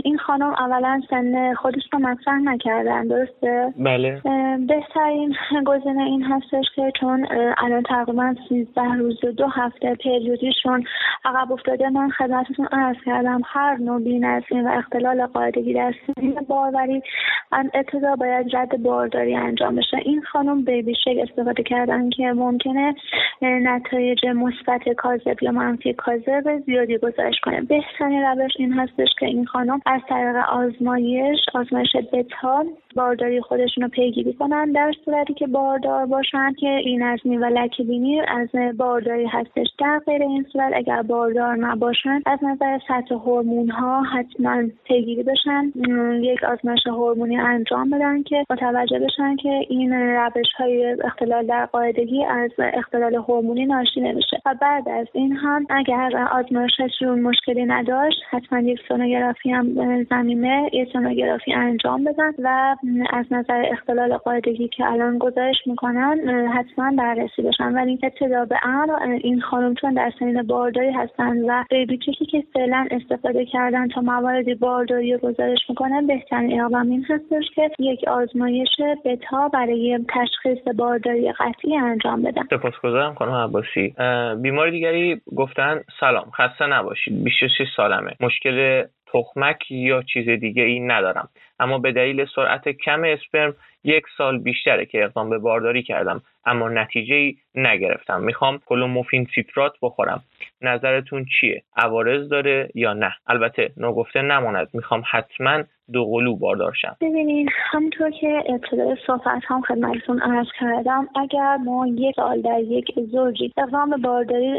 این 0.04 0.18
خانم 0.18 0.54
اولا 0.54 1.00
سن 1.10 1.54
خودش 1.54 1.82
رو 1.92 1.98
مطرح 1.98 2.38
نکردن 2.38 3.06
درسته؟ 3.06 3.72
بله. 3.78 4.20
بهترین 4.68 5.36
گزینه 5.66 6.02
این 6.02 6.22
هستش 6.22 6.64
که 6.76 6.92
چون 7.00 7.26
الان 7.58 7.82
تقریبا 7.82 8.34
13 8.48 8.82
روز 8.82 9.20
دو 9.36 9.46
هفته 9.46 9.94
پریودیشون 9.94 10.84
عقب 11.24 11.52
افتاده. 11.52 11.88
من 11.88 12.10
خدمتتون 12.10 12.68
عرض 12.72 12.96
کردم 13.06 13.40
هر 13.44 13.76
نوع 13.76 14.02
بی‌نظمی 14.04 14.60
و 14.60 14.68
اختلال 14.68 15.26
قاعدگی 15.26 15.74
در 15.74 15.94
سنین 16.06 16.34
باروری 16.48 17.02
ابتدا 17.52 18.16
باید 18.16 18.56
رد 18.56 18.82
بارداری 18.82 19.36
انجام 19.36 19.76
بشه. 19.76 19.96
این 20.04 20.22
خانم 20.22 20.64
بیبی 20.64 20.94
شک 20.94 21.18
استفاده 21.52 21.62
کردن 21.68 22.10
که 22.10 22.32
ممکنه 22.32 22.94
نتایج 23.42 24.26
مثبت 24.26 24.88
کاذب 24.96 25.42
یا 25.42 25.52
منفی 25.52 25.92
کاذب 25.92 26.62
زیادی 26.66 26.98
گزارش 26.98 27.40
کنه. 27.42 27.60
بهترین 27.60 28.22
روش 28.22 28.52
این 28.58 28.72
هستش 28.72 29.08
که 29.18 29.26
این 29.26 29.44
خانم 29.44 29.80
از 29.86 30.00
طریق 30.08 30.36
آزمایش 30.36 31.38
آزمایش 31.54 31.96
بتا 32.12 32.64
بارداری 32.94 33.40
خودشون 33.40 33.84
رو 33.84 33.88
پیگیری 33.88 34.32
کنن 34.32 34.72
در 34.72 34.92
صورتی 35.04 35.34
که 35.34 35.46
باردار 35.46 36.06
باشن 36.06 36.52
که 36.52 36.66
این 36.66 37.02
نظمی 37.02 37.36
و 37.36 37.44
لکه 37.44 37.84
از 38.28 38.76
بارداری 38.76 39.26
هستش. 39.26 39.66
در 39.78 40.00
غیر 40.06 40.22
این 40.22 40.46
صورت 40.52 40.72
اگر 40.74 41.02
باردار 41.02 41.56
نباشن 41.56 42.22
از 42.26 42.38
نظر 42.42 42.78
سطح 42.88 43.14
هورمون 43.14 43.70
ها 43.70 44.02
حتما 44.02 44.62
پیگیری 44.84 45.22
بشن. 45.22 45.72
یک 46.20 46.44
آزمایش 46.44 46.86
هورمونی 46.86 47.36
انجام 47.36 47.90
بدن 47.90 48.22
که 48.22 48.44
متوجه 48.50 48.98
بشن 48.98 49.36
که 49.36 49.60
این 49.68 49.92
روش 49.92 50.52
های 50.58 50.96
اختلال 51.04 51.46
در 51.46 51.66
قاعدگی 51.66 52.24
از 52.24 52.50
اختلال 52.58 53.14
هورمونی 53.14 53.66
ناشی 53.66 54.00
نمیشه. 54.00 54.42
و 54.46 54.54
بعد 54.60 54.88
از 54.88 55.06
این 55.12 55.36
هم 55.36 55.66
اگر 55.70 56.28
آزمایششون 56.32 57.20
مشکلی 57.20 57.64
نداشت 57.64 58.22
حتما 58.30 58.60
یک 58.60 58.80
سونوگرافی 58.88 59.50
هم 59.50 60.04
زمینه 60.10 60.70
یک 60.72 60.92
سونوگرافی 60.92 61.52
انجام 61.52 62.04
بدن 62.04 62.32
و 62.38 62.76
از 63.12 63.26
نظر 63.30 63.64
اختلال 63.72 64.16
قاعدگی 64.16 64.68
که 64.68 64.84
الان 64.84 65.18
گزارش 65.18 65.56
می‌کنن 65.66 66.48
حتما 66.54 66.92
بررسی 66.98 67.42
بشن. 67.42 67.72
ولی 67.74 67.98
ابتدا 68.02 68.44
به 68.44 68.56
امر 68.62 69.18
این 69.22 69.40
خانم 69.40 69.74
چون 69.74 69.94
در 69.94 70.12
سنین 70.18 70.42
بارداری 70.42 70.90
هستن 70.90 71.50
و 71.50 71.64
بیبی 71.70 71.98
چکی 71.98 72.26
که 72.26 72.44
فعلا 72.54 72.86
استفاده 72.90 73.44
کردن 73.44 73.88
تا 73.88 74.00
مواردی 74.00 74.54
بارداری 74.54 75.16
گزارش 75.16 75.58
می‌کنن 75.68 76.06
بهترین 76.06 76.60
اقدام 76.60 76.90
این 76.90 77.06
هستش 77.08 77.44
که 77.54 77.70
یک 77.78 78.08
آزمایش 78.08 78.68
بتا 79.04 79.48
برای 79.48 79.98
تشخیص 80.08 80.74
بارداری 80.78 81.32
قطعی 81.32 81.76
انجام 81.76 82.22
بدن. 82.22 82.42
سپاسگزارم 82.50 83.14
خانم 83.14 83.34
عباسی. 83.34 83.94
بیماری 84.42 84.70
دیگری 84.70 85.20
گفتن 85.36 85.80
سلام 86.00 86.30
خسته 86.30 86.66
نباشید. 86.66 87.24
26 87.24 87.66
سالمه. 87.76 88.10
مشکل 88.20 88.82
تخمک 89.12 89.70
یا 89.70 90.02
چیز 90.02 90.28
دیگه 90.28 90.62
ای 90.62 90.80
ندارم. 90.80 91.28
اما 91.60 91.78
به 91.78 91.92
دلیل 91.92 92.26
سرعت 92.34 92.68
کم 92.68 93.04
اسپرم 93.04 93.54
یک 93.84 94.04
سال 94.18 94.38
بیشتره 94.38 94.86
که 94.86 95.04
اقدام 95.04 95.30
به 95.30 95.38
بارداری 95.38 95.82
کردم. 95.82 96.22
اما 96.44 96.68
نتیجه 96.68 97.14
ای 97.14 97.36
نگرفتم. 97.54 98.20
می‌خوام 98.20 98.60
کلوموفین 98.66 99.28
سیترات 99.34 99.72
بخورم. 99.82 100.22
نظرتون 100.60 101.26
چیه؟ 101.40 101.62
عوارض 101.76 102.28
داره 102.28 102.68
یا 102.74 102.92
نه؟ 102.92 103.14
البته 103.26 103.72
نگفته 103.76 104.22
نماند. 104.22 104.68
می‌خوام 104.72 105.02
حتما 105.10 105.62
دو 105.92 106.04
قلو 106.04 106.36
باردار 106.36 106.72
شم. 106.72 106.96
ببینید 107.00 107.48
همونطور 107.70 108.10
که 108.10 108.42
ابتدای 108.46 108.96
صحبت 109.06 109.42
هم 109.46 109.60
خدمتتون 109.60 110.20
عرض 110.20 110.46
کردم 110.60 111.08
اگر 111.14 111.56
ما 111.56 111.86
یک 111.86 112.16
سال 112.16 112.40
در 112.40 112.60
یک 112.60 112.92
زوجی 113.12 113.52
اقدام 113.56 113.90
به 113.90 113.96
بارداری 113.96 114.52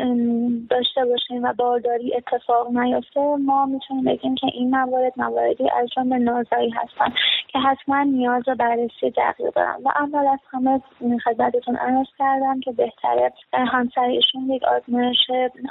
داشته 0.69 1.06
باشیم 1.06 1.43
و 1.43 1.54
بارداری 1.54 2.13
اتفاق 2.15 2.78
نیفته 2.78 3.36
ما 3.46 3.65
می‌تونیم 3.65 4.04
بگیم 4.04 4.36
که 4.36 4.48
این 4.54 4.69
موارد 4.69 5.13
مواردی 5.17 5.69
از 5.82 5.89
جمله 5.96 6.17
نازایی 6.17 6.69
هستن 6.69 7.13
که 7.48 7.60
حتما 7.60 8.04
نیاز 8.04 8.43
بررسی 8.60 9.10
دقیق 9.10 9.54
دارن. 9.56 9.76
و 9.86 9.89
اول 9.96 10.28
از 10.28 10.39
همه 10.52 10.82
خدمتتون 11.24 11.76
عرض 11.76 12.08
کردم 12.19 12.60
که 12.60 12.72
بهتره 12.72 13.34
همسر 13.54 14.10
یک 14.10 14.63
آزمایش 14.63 15.17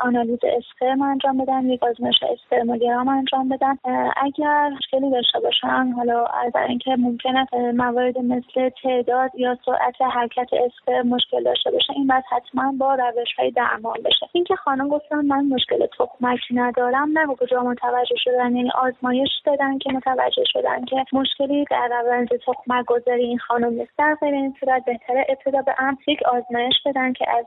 آنالیز 0.05 0.39
اسپرم 0.43 1.03
انجام 1.03 1.39
بدن 1.39 1.65
یک 1.65 1.83
آزمایش 1.83 2.17
اسپرموگرام 2.23 3.09
انجام 3.09 3.49
بدن. 3.49 3.79
اگر 4.17 4.71
مشکلی 4.71 5.11
داشته 5.11 5.41
باشن. 5.53 5.93
حالا 5.93 6.25
از 6.25 6.53
اینکه 6.69 6.97
ممکنه 6.99 7.47
موارد 7.75 8.19
مثل 8.19 8.69
تعداد 8.83 9.31
یا 9.35 9.59
سرعت 9.67 10.03
حرکت 10.03 10.49
اسپرم 10.53 11.09
مشکل 11.09 11.45
داشته 11.45 11.71
باشه 11.71 11.93
این 11.97 12.07
باید 12.07 12.25
حتما 12.31 12.73
با 12.79 12.95
روش 12.95 13.29
های 13.39 13.51
درمان 13.51 13.97
بشه. 14.05 14.27
اینکه 14.33 14.57
خانم 14.57 14.89
گفتن 14.89 15.27
من 15.27 15.45
مشکل 15.45 15.87
تخمک 15.99 16.41
ندارم 16.51 17.19
نه 17.19 17.27
کجا 17.27 17.63
متوجه 17.63 18.17
شدن؟ 18.25 18.57
یعنی 18.57 18.71
آزمایش 18.71 19.29
دادن 19.45 19.79
که 19.79 19.93
متوجه 19.93 20.45
شدن 20.47 20.85
که 20.85 21.05
مشکلی 21.13 21.65
در 21.71 21.89
روند 21.89 22.29
تخمک 22.47 22.85
گذاری 22.87 23.25
این 23.25 23.39
خانم 23.39 23.73
نیست. 23.73 23.93
در 23.99 24.15
غیر 24.21 24.35
این 24.35 24.55
صورت 24.61 24.85
بهتره 24.85 25.27
ابتدا 25.29 25.63
به 25.63 25.75
امر 25.79 25.97
یک 26.07 26.23
آزمایش 26.23 26.75
بدن 26.87 27.13
که 27.13 27.31
از 27.31 27.45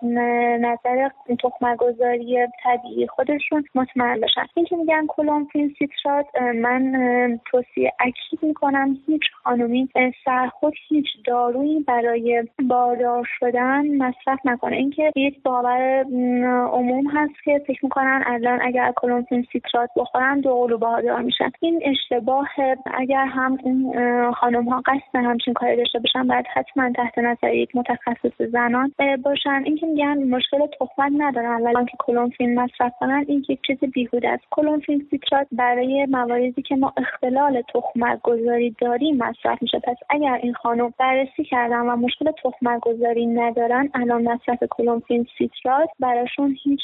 نظر 0.60 1.10
تخمک 1.44 1.78
گذاری 1.78 2.48
طبیعی 2.64 3.08
خودشون 3.08 3.64
مطمئن 3.76 4.22
بشن. 4.22 4.46
این 4.56 4.66
که 4.66 4.76
میگن 4.76 5.06
کلونفین 5.08 5.76
سیترات 5.80 6.26
من 6.56 7.40
توصیه 7.52 7.85
اکید 8.00 8.40
می‌کنم. 8.42 8.98
هیچ 9.08 9.22
خانومی 9.44 9.90
سرخود 10.26 10.74
هیچ 10.88 11.06
دارویی 11.26 11.80
برای 11.80 12.44
باردار 12.70 13.28
شدن 13.40 13.98
مصرف 13.98 14.40
نکنه. 14.46 14.76
اینکه 14.76 15.12
یک 15.16 15.44
باور 15.44 16.06
عموم 16.74 17.08
هست 17.08 17.44
که 17.44 17.62
فکر 17.68 17.80
می‌کنن 17.86 18.24
الان 18.26 18.60
اگر 18.62 18.94
کلونفین 18.96 19.48
سیترات 19.52 19.90
بخورن 19.98 20.40
دو 20.40 20.56
قلو 20.56 20.78
باردار 20.78 21.22
میشن. 21.22 21.52
این 21.60 21.82
اشتباه 21.86 22.48
اگر 22.94 23.26
هم 23.26 23.58
این 23.64 23.94
خانم 24.32 24.70
ها 24.70 24.82
قصد 24.86 25.16
همچین 25.16 25.54
کاری 25.54 25.76
داشته 25.78 26.00
باشن 26.00 26.28
باید 26.28 26.46
حتما 26.54 26.92
تحت 26.92 27.18
نظر 27.18 27.54
یک 27.54 27.76
متخصص 27.76 28.42
زنان 28.42 28.94
باشن. 29.24 29.62
اینکه 29.66 29.86
میگن 29.86 30.24
مشکل 30.24 30.58
تخمک 30.80 31.12
ندارن. 31.18 31.62
ولی 31.62 31.86
که 31.86 31.98
کلونفین 32.00 32.60
مصرف 32.60 32.94
کنن 33.00 33.26
این 33.28 33.46
یک 33.50 33.60
چیز 33.68 33.78
بیهوده 33.94 34.30
است. 34.30 34.44
کلونفین 34.52 35.08
سیترات 35.10 35.48
برای 35.52 36.08
مواردی 36.10 36.62
که 36.62 36.76
ما 36.76 36.94
اختلال 36.98 37.62
تخمک 37.76 38.22
گذاری 38.24 38.76
داریم 38.82 39.18
مصرف 39.18 39.62
میشه. 39.62 39.80
پس 39.80 39.98
اگر 40.10 40.40
این 40.44 40.54
خانم 40.54 40.94
بررسی 41.00 41.44
کردن 41.44 41.80
و 41.80 41.96
مشکل 41.96 42.32
تخمک 42.44 42.80
گذاری 42.80 43.26
ندارن 43.26 43.90
الان 43.94 44.24
مصرف 44.24 44.64
کلونفین 44.70 45.28
سیترات 45.38 45.90
براشون 46.00 46.58
هیچ 46.64 46.82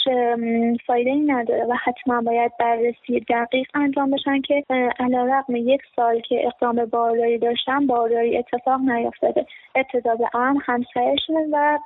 فایده 0.87 1.09
ای 1.09 1.19
نداره 1.19 1.65
و 1.65 1.73
حتما 1.83 2.21
باید 2.21 2.51
بررسی 2.59 3.19
دقیق 3.19 3.67
انجام 3.73 4.11
بشن 4.11 4.41
که 4.41 4.63
علیرغم 4.99 5.55
یک 5.55 5.81
سال 5.95 6.19
که 6.19 6.47
اقدام 6.47 6.85
بارداری 6.85 7.37
داشتن 7.37 7.87
بارداری 7.87 8.37
اتفاق 8.37 8.79
نیافتاده 8.81 9.45
ابتدا 9.75 10.15
به 10.15 10.27
هم 10.33 10.57
همسرشون 10.65 11.49
و 11.51 11.79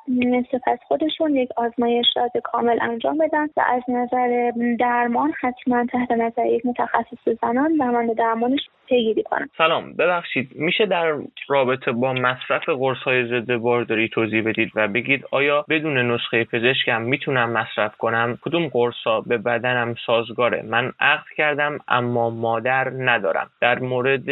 سپس 0.52 0.80
خودشون 0.88 1.36
یک 1.36 1.50
آزمایشات 1.58 2.38
کامل 2.44 2.78
انجام 2.82 3.18
بدن 3.18 3.48
و 3.58 3.64
از 3.68 3.84
نظر 3.88 4.52
درمان 4.80 5.34
حتما 5.42 5.86
تحت 5.86 6.12
نظر 6.12 6.46
یک 6.46 6.66
متخصص 6.66 7.30
زنان 7.42 7.78
درمان 7.78 8.08
درمانش 8.08 8.70
پیگیری 8.96 9.24
کنم. 9.24 9.50
سلام 9.58 9.94
ببخشید 9.94 10.50
میشه 10.56 10.86
در 10.86 11.14
رابطه 11.48 11.92
با 11.92 12.14
مصرف 12.14 12.70
قرص 12.70 12.98
های 12.98 13.26
ضد 13.26 13.56
بارداری 13.56 14.10
توضیح 14.10 14.42
بدید 14.42 14.72
و 14.76 14.88
بگید 14.88 15.26
آیا 15.32 15.66
بدون 15.70 16.12
نسخه 16.12 16.44
پزشکم 16.44 17.02
می‌تونم 17.02 17.50
مصرف 17.50 17.98
کنم؟ 17.98 18.38
کدوم 18.42 18.68
قرصا 18.68 19.22
به 19.22 19.38
بدنم 19.38 19.96
سازگاره؟ 20.06 20.62
من 20.62 20.92
عقد 21.00 21.26
کردم 21.38 21.78
اما 21.88 22.30
مادر 22.30 22.90
ندارم. 22.90 23.50
در 23.62 23.80
مورد 23.80 24.30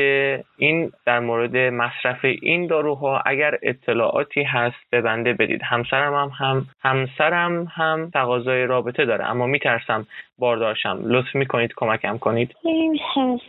این 0.58 0.92
در 1.06 1.20
مورد 1.20 1.58
مصرف 1.58 2.26
این 2.42 2.68
داروها 2.68 3.22
اگر 3.26 3.58
اطلاعاتی 3.64 4.44
هست 4.44 4.76
به 4.90 5.02
بنده 5.02 5.34
بدید. 5.34 5.62
همسرم 5.64 6.14
هم, 6.14 6.32
هم 6.38 6.66
همسرم 6.82 7.68
هم 7.72 8.10
تقاضای 8.14 8.66
رابطه 8.66 9.06
داره 9.06 9.26
اما 9.26 9.46
میترسم 9.46 10.08
بارداشم. 10.40 11.00
لطف 11.04 11.36
می‌کنید 11.36 11.74
کمکم 11.76 12.18
کنید. 12.18 12.56
این 12.64 13.00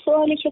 سوالی 0.04 0.36
که 0.36 0.50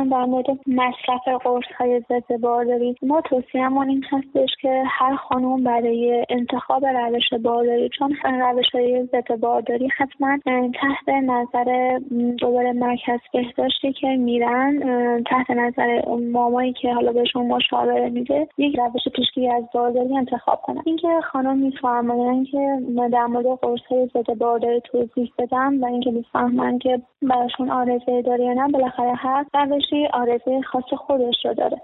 پرسیدن 0.00 0.08
در 0.08 0.24
مورد 0.24 0.46
مصرف 0.66 1.42
قرص 1.44 1.64
های 1.78 2.00
ضد 2.00 2.40
بارداری. 2.40 2.96
ما 3.02 3.20
توصیهمون 3.20 3.88
این 3.88 4.04
هستش 4.10 4.50
که 4.60 4.82
هر 4.86 5.16
خانم 5.16 5.64
برای 5.64 6.26
انتخاب 6.28 6.86
روش 6.86 7.34
بارداری 7.42 7.88
چون 7.98 8.16
روش 8.24 8.70
های 8.74 9.04
ضد 9.04 9.40
بارداری 9.40 9.88
حتما 9.96 10.38
تحت 10.80 11.08
نظر 11.08 11.98
دوباره 12.38 12.72
مرکز 12.72 13.20
بهداشتی 13.32 13.92
که 13.92 14.06
میرن 14.06 14.82
تحت 15.26 15.50
نظر 15.50 16.02
مامایی 16.32 16.72
که 16.72 16.94
حالا 16.94 17.12
بهشون 17.12 17.46
مشاوره 17.46 18.08
میده 18.08 18.48
یک 18.58 18.78
روش 18.78 19.02
پیشگیری 19.14 19.48
از 19.48 19.64
بارداری 19.74 20.16
انتخاب 20.16 20.62
کنن. 20.62 20.82
اینکه 20.86 21.08
خانم 21.32 21.58
میفرمایند 21.58 22.46
که 22.46 22.78
در 23.12 23.26
مورد 23.26 23.46
قرص 23.46 23.80
های 23.90 24.06
ضد 24.06 24.38
بارداری 24.38 24.80
توضیح 24.80 25.32
بدم 25.38 25.82
و 25.82 25.86
اینکه 25.86 26.10
می‌فهمن 26.10 26.78
که 26.78 27.02
براشون 27.22 27.70
آرزه 27.70 28.22
داره 28.22 28.44
یا 28.44 28.52
نه 28.52 28.68
بالاخره 28.68 29.14
هر 29.14 29.44
روشی 29.90 30.06
آرزه 30.12 30.60
خاص 30.62 30.84
خودش 31.06 31.46
رو 31.46 31.54
داره. 31.54 31.80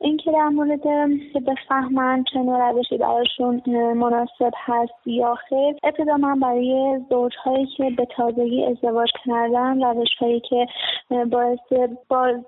اینکه 0.00 0.32
در 0.32 0.48
مورد 0.48 0.82
بفهمن 1.46 2.24
چه 2.32 2.38
نوع 2.38 2.70
روشی 2.70 2.98
براشون 2.98 3.62
مناسب 3.94 4.52
هست 4.54 5.06
یا 5.06 5.34
خیر 5.34 5.74
ابتدا 5.84 6.16
من 6.16 6.40
برای 6.40 7.00
زوجهایی 7.10 7.66
که 7.66 7.90
به 7.90 8.06
تازگی 8.16 8.64
ازدواج 8.64 9.08
کردن 9.24 9.82
روشهایی 9.82 10.40
که 10.40 10.66
باعث 11.30 11.58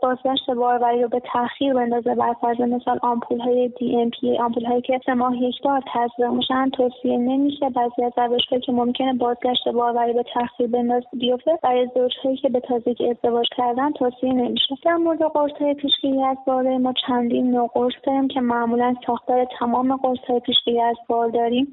بازگشت 0.03 0.51
باروری 0.51 1.03
رو 1.03 1.09
به 1.09 1.21
تاخیر 1.33 1.75
بندازه 1.75 2.15
بر 2.15 2.35
فرض 2.41 2.61
مثال 2.61 2.99
آمپول 3.03 3.41
های 3.41 3.69
دی 3.69 3.97
ام 3.97 4.11
پی 4.11 4.39
آمپول 4.39 4.65
هایی 4.65 4.83
که 4.83 5.01
سه 5.07 5.15
ماه 5.15 5.37
یک 5.37 5.63
بار 5.63 5.83
تزریق 5.95 6.31
میشن 6.31 6.71
توصیه 6.71 7.19
نمیشه 7.19 7.71
بعضی 7.71 8.05
از 8.05 8.13
روش 8.17 8.61
که 8.63 8.73
ممکنه 8.73 9.13
بازگشت 9.13 9.69
باروری 9.69 10.13
به 10.13 10.25
تاخیر 10.35 10.67
بنداز 10.67 11.03
بیفته. 11.13 11.59
برای 11.63 11.89
زوجهایی 11.95 12.37
که 12.37 12.49
به 12.49 12.61
تازگی 12.61 13.11
ازدواج 13.11 13.47
کردن 13.57 13.93
توصیه 13.93 14.33
نمیشه. 14.33 14.75
در 14.85 14.97
مورد 14.99 15.23
قرص 15.23 15.53
های 15.61 15.75
پیشگیری 15.75 16.23
از 16.23 16.37
بارداری 16.47 16.79
ما 16.79 16.93
چندین 17.07 17.51
نوع 17.51 17.71
قرص 17.75 17.93
داریم 18.07 18.29
که 18.29 18.41
معمولا 18.41 18.95
ساختار 19.07 19.47
تمام 19.59 19.97
قرص 19.97 20.19
های 20.29 20.41
پیشگیری 20.41 20.81
از 20.81 20.97
بارداری 21.09 21.67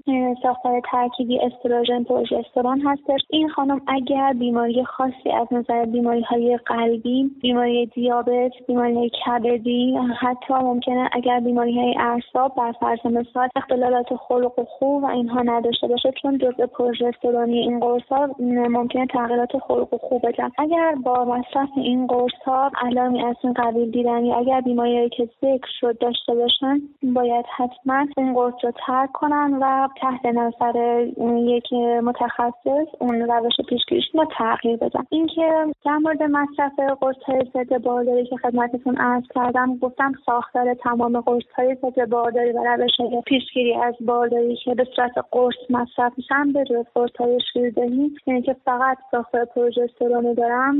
ساختار 0.43 0.81
ترکیبی 0.91 1.39
استروژن 1.39 2.03
پروژسترون 2.03 2.81
هستش. 2.81 3.19
این 3.29 3.49
خانم 3.49 3.81
اگر 3.87 4.33
بیماری 4.33 4.85
خاصی 4.85 5.31
از 5.41 5.47
نظر 5.51 5.85
بیماری 5.85 6.21
های 6.21 6.59
قلبی 6.65 7.31
بیماری 7.41 7.85
دیابت 7.85 8.51
بیماری 8.67 9.11
کبدی 9.25 9.97
حتی 10.19 10.53
ممکنه 10.53 11.09
اگر 11.13 11.39
بیماری 11.39 11.79
های 11.79 11.95
اعصاب 11.99 12.55
بر 12.55 12.71
فرض 12.71 13.05
مثال 13.05 13.49
اختلالات 13.55 14.15
خلق 14.15 14.59
و 14.59 14.63
خو 14.63 14.99
و 15.01 15.05
اینها 15.05 15.41
نداشته 15.41 15.87
باشه 15.87 16.11
چون 16.21 16.37
جزء 16.37 16.65
پروژسترونی 16.65 17.59
این 17.59 17.79
قرص 17.79 18.03
ها 18.09 18.29
ممکنه 18.69 19.05
تغییرات 19.05 19.57
خلق 19.57 19.93
و 19.93 19.97
خو 19.97 20.19
بدن 20.19 20.51
اگر 20.57 20.95
با 21.03 21.25
مصرف 21.25 21.69
این 21.75 22.07
قرص 22.07 22.33
ها 22.45 22.71
علائمی 23.15 23.29
از 23.29 23.35
این 23.43 23.53
قبیل 23.53 23.91
دیدن 23.91 24.25
یا 24.25 24.35
اگر 24.35 24.61
بیماری 24.61 25.09
که 25.09 25.29
ذکر 25.41 25.69
شد 25.79 25.97
داشته 25.97 26.35
باشن 26.35 26.81
باید 27.03 27.45
حتما 27.57 28.05
این 28.17 28.33
قرص 28.33 28.53
رو 28.63 28.71
ترک 28.87 29.11
کنن 29.11 29.53
و 29.61 29.87
تحت 30.01 30.25
نظر 30.25 31.05
یک 31.37 31.73
متخصص 32.03 32.87
اون 32.99 33.21
روش 33.21 33.53
پیشگیریش 33.69 34.05
رو 34.13 34.25
تغییر 34.37 34.77
بدن. 34.77 35.03
اینکه 35.09 35.65
در 35.85 35.97
مورد 35.97 36.23
مصرف 36.23 36.79
قرص 37.01 37.23
های 37.25 37.41
ضد 37.53 37.77
بارداری 37.77 38.25
که 38.25 38.37
خدمتتون 38.37 38.97
عرض 38.97 39.23
کردم 39.35 39.77
گفتم 39.77 40.11
ساختار 40.25 40.73
تمام 40.73 41.21
قرص 41.21 41.43
های 41.57 41.75
ضد 41.75 42.09
بارداری 42.09 42.51
و 42.51 42.63
روش 42.63 43.21
پیشگیری 43.25 43.73
از 43.73 43.95
بارداری 44.01 44.55
که 44.55 44.75
به 44.75 44.87
صورت 44.95 45.11
قرص 45.31 45.55
مصرف 45.69 46.13
میشن 46.17 46.51
به 46.51 46.63
جز 46.63 46.85
قرص 46.95 47.15
های 47.19 47.39
شیردهی 47.53 48.11
یعنی 48.27 48.41
که 48.41 48.55
فقط 48.65 48.97
ساختار 49.11 49.45
پروژسترون 49.45 50.33
دارم 50.33 50.79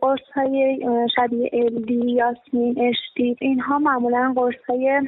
قرص 0.00 0.30
های 0.34 0.78
شبیه 1.16 1.50
الدی 1.52 2.12
یاسمین 2.12 2.88
اشتی 2.88 3.36
اینها 3.40 3.78
معمولا 3.78 4.32
قرص 4.36 4.54
های 4.68 5.00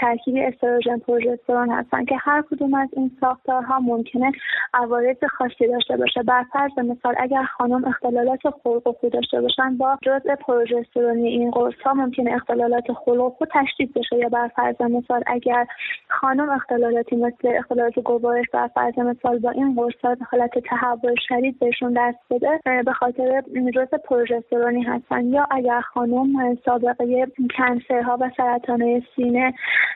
ترکیبی 0.00 0.44
استروژن 0.44 0.98
پروژسترون 0.98 1.70
هستن 1.70 2.04
که 2.04 2.16
هر 2.20 2.42
کدوم 2.50 2.74
از 2.74 2.88
این 2.92 3.10
ساختارها 3.20 3.80
ممکنه 3.80 4.32
عوارض 4.74 5.16
خاصی 5.30 5.66
داشته 5.68 5.96
باشه. 5.96 6.22
بر 6.22 6.44
فرض 6.52 6.78
مثال 6.78 7.14
اگر 7.18 7.42
خانم 7.42 7.84
اختلالات 7.84 8.40
خلق 8.64 8.86
و 8.86 8.92
خو 8.92 9.08
داشته 9.08 9.40
باشن 9.40 9.76
با 9.76 9.98
جزء 10.02 10.34
پروژسترونی 10.34 11.28
این 11.28 11.50
قرص 11.50 11.74
ها 11.84 11.94
ممکنه 11.94 12.34
اختلالات 12.34 12.92
خلق 12.92 13.22
و 13.22 13.30
خو 13.30 13.44
تشدید 13.44 13.94
بشه. 13.94 14.16
یا 14.16 14.28
بر 14.28 14.48
فرض 14.48 14.80
مثال 14.80 15.22
اگر 15.26 15.66
خانم 16.08 16.50
اختلالاتی 16.50 17.16
مثل 17.16 17.48
اختلالات 17.58 17.98
گوارش 17.98 18.46
بر 18.52 18.68
فرض 18.68 18.98
مثال 18.98 19.38
با 19.38 19.50
این 19.50 19.74
قرص 19.74 20.04
ها 20.04 20.16
حالت 20.30 20.58
تحول 20.58 21.14
شدید 21.28 21.58
بهشون 21.58 21.92
دست 21.96 22.18
بده 22.30 22.60
به 22.84 22.92
خاطر 22.92 23.42
جزء 23.74 23.96
پروژسترونی 23.96 24.82
هستن. 24.82 25.24
یا 25.24 25.46
اگر 25.50 25.75
خانم 25.80 26.58
سابقه 26.64 27.26
کنسرها 27.56 28.18
و 28.20 28.30
سرطان 28.36 29.02
سینه 29.16 29.54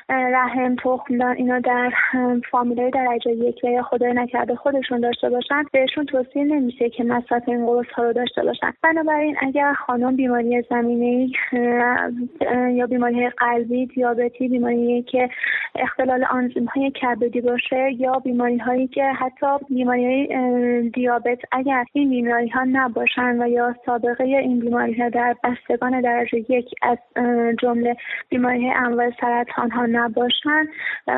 رحم 0.09 0.77
تخمدان 0.77 1.37
اینا 1.37 1.59
در 1.59 1.93
فامیلای 2.51 2.91
درجه 2.91 3.31
یک 3.31 3.65
یا 3.65 3.83
خدای 3.83 4.13
نکرده 4.13 4.55
خودشون 4.55 5.01
داشته 5.01 5.31
باشن 5.31 5.65
بهشون 5.73 6.07
توصیه 6.07 6.45
نمیشه 6.45 6.91
که 6.91 7.05
مصرف 7.05 7.49
این 7.49 7.67
قرص 7.67 7.87
ها 7.95 8.03
رو 8.03 8.13
داشته 8.13 8.43
باشن. 8.43 8.73
بنابراین 8.83 9.37
اگر 9.43 9.73
خانم 9.73 10.17
بیماری 10.17 10.63
زمینه 10.71 11.31
یا 12.73 12.87
بیماری 12.87 13.29
قلبی 13.29 13.87
دیابتی 13.87 14.49
بیماری 14.49 15.03
که 15.03 15.29
اختلال 15.75 16.25
آنزیم 16.25 16.65
های 16.65 16.91
کبدی 16.91 17.41
باشه 17.41 17.93
یا 17.99 18.13
بیماری 18.13 18.59
هایی 18.59 18.87
که 18.87 19.05
حتی 19.05 19.47
بیماری 19.69 20.29
دیابت 20.91 21.39
اگر 21.53 21.85
این 21.93 22.11
بیماری 22.11 22.49
ها 22.49 22.65
نباشن 22.65 23.43
و 23.43 23.49
یا 23.49 23.77
سابقه 23.87 24.25
این 24.25 24.61
بیماری 24.61 25.03
ها 25.03 25.09
در 25.09 25.37
بستگان 25.71 26.01
درجه 26.01 26.39
یک 26.39 26.75
از 26.83 26.99
جمله 27.59 27.97
بیماری 28.29 28.71
انواع 28.71 29.11
سرطان 29.21 29.71
ها 29.71 29.87
نباشن 29.87 30.67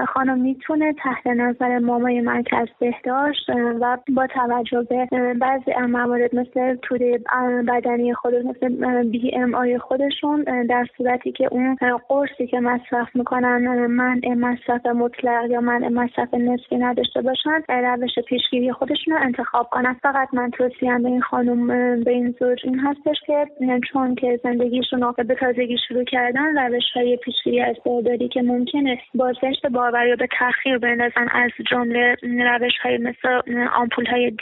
خانم 0.09 0.38
می‌تونه 0.38 0.93
تحت 0.93 1.27
نظر 1.27 1.79
مامای 1.79 2.21
مرکز 2.21 2.69
بهداشت 2.79 3.51
و 3.81 3.99
با 4.17 4.27
توجه 4.27 4.83
به 4.83 5.35
بعضی 5.41 5.73
موارد 5.88 6.35
مثل 6.35 6.77
توده 6.83 7.21
بدنی 7.69 8.15
خود 8.15 8.35
مثل 8.35 9.03
بی 9.03 9.37
ام 9.37 9.55
آی 9.55 9.79
خودشون 9.79 10.43
در 10.69 10.87
صورتی 10.97 11.33
که 11.33 11.49
اون 11.51 11.77
قرصی 12.09 12.47
که 12.47 12.61
مصرف 12.61 13.17
می‌کنن 13.17 13.87
منع 13.87 14.35
مصرف 14.35 14.87
مطلق 14.87 15.51
یا 15.51 15.61
منع 15.61 15.88
مصرف 15.88 16.35
نصفی 16.35 16.77
نداشته 16.77 17.23
باشن 17.23 17.62
روش 17.69 18.19
پیشگیری 18.29 18.73
خودشون 18.73 19.15
رو 19.15 19.21
انتخاب 19.23 19.69
کنن. 19.71 19.97
فقط 20.03 20.29
من 20.33 20.51
توصیم 20.51 21.03
به 21.03 21.09
این 21.09 21.21
خانم 21.21 21.67
به 22.05 22.11
این 22.11 22.35
زوج 22.41 22.61
این 22.65 22.79
هستش 22.79 23.17
که 23.27 23.47
چون 23.93 24.15
که 24.15 24.41
زندگیشون 24.42 25.12
به 25.28 25.35
تازگی 25.35 25.76
شروع 25.88 26.05
کردن 26.05 26.59
روش 26.59 26.85
های 26.94 27.16
پیشگیری 27.16 27.61
از 27.61 27.76
بارداری 27.85 28.28
که 28.28 28.42
ممکنه 28.42 28.98
بازگشت 29.14 29.66
باروری 29.66 30.16
به 30.16 30.28
تاخیر 30.38 30.78
بندازن 30.78 31.28
از 31.33 31.50
جمله 31.70 32.16
روش 32.22 32.78
های 32.83 32.98
مثل 32.98 33.40
آمپول 33.74 34.07
های 34.07 34.33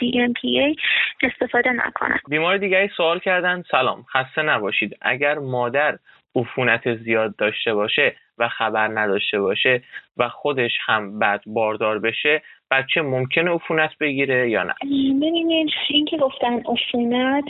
ای 0.43 0.75
استفاده 1.23 1.71
نکنن. 1.71 2.19
بیمار 2.29 2.57
دیگری 2.57 2.89
سوال 2.97 3.19
کردن 3.19 3.63
سلام 3.71 4.03
خسته 4.03 4.41
نباشید. 4.41 4.97
اگر 5.01 5.39
مادر 5.39 5.97
عفونت 6.35 6.95
زیاد 6.95 7.35
داشته 7.35 7.73
باشه 7.73 8.15
و 8.37 8.47
خبر 8.47 8.87
نداشته 8.87 9.39
باشه 9.39 9.83
و 10.17 10.29
خودش 10.29 10.71
هم 10.85 11.19
بعد 11.19 11.41
باردار 11.45 11.99
بشه 11.99 12.41
بچه 12.71 13.01
ممکنه 13.01 13.51
عفونت 13.51 13.89
بگیره 13.99 14.49
یا 14.49 14.63
نه؟ 14.63 14.73
ببینید 15.21 15.69
این 15.89 16.05
که 16.05 16.17
گفتن 16.17 16.53
عفونت 16.53 17.43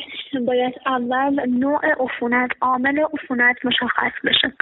باید 0.48 0.74
اول 0.86 1.50
نوع 1.50 1.82
عفونت 2.00 2.52
عامل 2.62 3.00
عفونت 3.14 3.66
مشخص 3.66 4.12
بشه. 4.24 4.54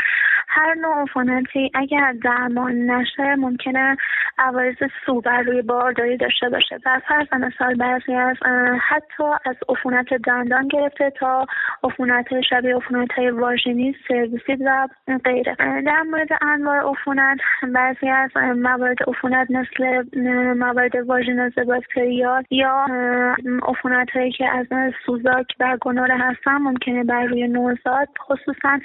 هر 0.47 0.73
نوع 0.73 1.01
عفونتی 1.01 1.71
اگر 1.73 2.13
درمان 2.23 2.91
نشه 2.91 3.35
ممکنه 3.35 3.97
عوارض 4.37 4.75
سو 5.05 5.21
بر 5.21 5.41
روی 5.41 5.61
بارداری 5.61 6.17
داشته 6.17 6.49
باشه. 6.49 6.77
در 6.85 7.01
مثال 7.37 7.75
بعضی 7.75 8.13
از 8.13 8.37
حتی 8.79 9.23
از 9.45 9.55
عفونت 9.69 10.13
دندان 10.13 10.67
گرفته 10.67 11.09
تا 11.09 11.45
عفونت 11.83 12.41
شبیه 12.41 12.75
عفونت 12.75 13.11
های 13.11 13.29
واژینی 13.29 13.95
سرویسید 14.07 14.61
و 14.65 14.87
غیره. 15.25 15.55
در 15.85 16.01
مورد 16.01 16.29
انواع 16.41 16.91
عفونت 16.91 17.37
بعضی 17.73 18.09
از 18.09 18.31
موارد 18.37 18.97
عفونت 19.07 19.51
مثل 19.51 20.03
موارد 20.53 20.95
واژینوز 20.95 21.53
باکتریال 21.67 22.43
یا 22.51 22.85
عفونت 23.63 24.09
هایی 24.09 24.31
که 24.31 24.49
از 24.49 24.67
سوزاک 25.05 25.45
و 25.59 25.77
گنوره 25.81 26.17
هستن 26.17 26.57
ممکنه 26.57 27.03
بر 27.03 27.25
روی 27.25 27.47
نوزاد 27.47 28.07
خصوصا 28.19 28.79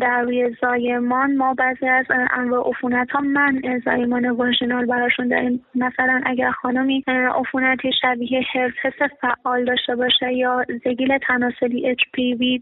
در 0.00 0.22
روی 0.22 0.56
زایمان. 0.60 1.36
ما 1.36 1.54
بعضی 1.54 1.88
از 1.88 2.06
انواع 2.30 2.68
عفونت 2.68 3.10
ها 3.10 3.20
من 3.20 3.80
زایمان 3.84 4.30
واژینال 4.30 4.86
براشون 4.86 5.28
داریم. 5.28 5.64
مثلا 5.74 6.20
اگر 6.26 6.50
خانمی 6.50 7.04
عفونتی 7.08 7.90
شبیه 8.02 8.42
هرپس 8.54 9.12
فعال 9.20 9.64
داشته 9.64 9.96
باشه 9.96 10.32
یا 10.32 10.64
زگیل 10.84 11.18
تناسلی 11.18 11.88
اچ 11.88 11.98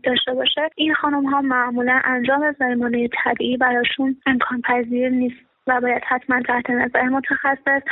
داشته 0.05 0.35
باشه 0.35 0.71
این 0.77 0.95
خانم 0.95 1.27
ها 1.27 1.41
معمولا 1.41 2.01
انجام 2.05 2.53
زایمان 2.59 3.09
طبیعی 3.25 3.57
براشون 3.57 4.17
امکان 4.27 4.61
پذیر 4.61 5.09
نیست. 5.09 5.49
و 5.69 5.81
باید 5.81 6.03
حتما 6.07 6.43
تحت 6.43 6.71
نظر 6.71 7.03
متخصص. 7.03 7.83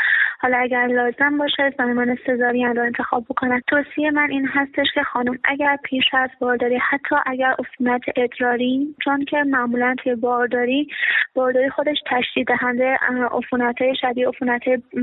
حالا 0.40 0.58
اگر 0.58 0.86
لازم 0.86 1.38
باشه 1.38 1.74
زایمان 1.78 2.18
سزارین 2.26 2.76
رو 2.76 2.82
انتخاب 2.82 3.24
بکنن. 3.24 3.62
توصیه 3.66 4.10
من 4.10 4.30
این 4.30 4.48
هستش 4.48 4.86
که 4.94 5.02
خانم 5.02 5.38
اگر 5.44 5.76
پیش 5.84 6.04
از 6.12 6.30
بارداری 6.40 6.78
حتی 6.90 7.16
اگر 7.26 7.54
عفونت 7.58 8.02
ادراری 8.16 8.94
چون 9.04 9.24
که 9.24 9.42
معمولا 9.42 9.94
توی 9.98 10.14
بارداری 10.14 10.88
بارداری 11.34 11.70
خودش 11.70 11.96
تشدید 12.06 12.46
دهنده 12.46 12.98
عفونت 13.32 13.82
های 13.82 13.94
شبیه 14.00 14.28
عفونت 14.28 14.62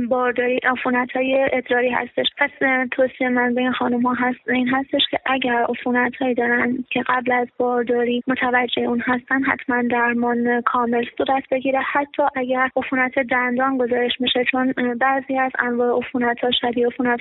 بارداری 0.09 0.59
عفونت 0.63 1.11
های 1.11 1.49
ادراری 1.53 1.89
هستش. 1.89 2.25
پس 2.37 2.49
توصیه 2.91 3.29
من 3.29 3.53
به 3.53 3.61
این 3.61 3.71
خانم 3.71 4.01
ها 4.01 4.13
هست 4.13 4.49
این 4.49 4.67
هستش 4.67 5.01
که 5.11 5.19
اگر 5.25 5.65
عفونت 5.69 6.15
هایی 6.15 6.33
دارن 6.33 6.83
که 6.89 7.03
قبل 7.07 7.31
از 7.31 7.47
بارداری 7.57 8.23
متوجه 8.27 8.81
اون 8.81 8.99
هستن 9.05 9.43
حتما 9.43 9.81
درمان 9.91 10.61
کامل 10.61 11.05
صورت 11.17 11.43
بگیره. 11.51 11.79
حتی 11.79 12.23
اگر 12.35 12.62
عفونت 12.75 13.19
دندان 13.19 13.77
گزارش 13.77 14.11
میشه 14.19 14.43
چون 14.51 14.73
بعضی 14.99 15.37
از 15.37 15.51
انواع 15.59 15.97
عفونت 15.97 16.39
ها 16.39 16.51
شبیه 16.51 16.87
عفونت 16.87 17.19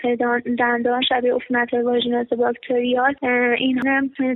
دندان 0.58 1.02
شبیه 1.08 1.34
عفونت 1.34 1.74
های 1.74 1.82
واژینوز 1.82 2.28
باکتریال 2.28 3.14
این 3.58 3.80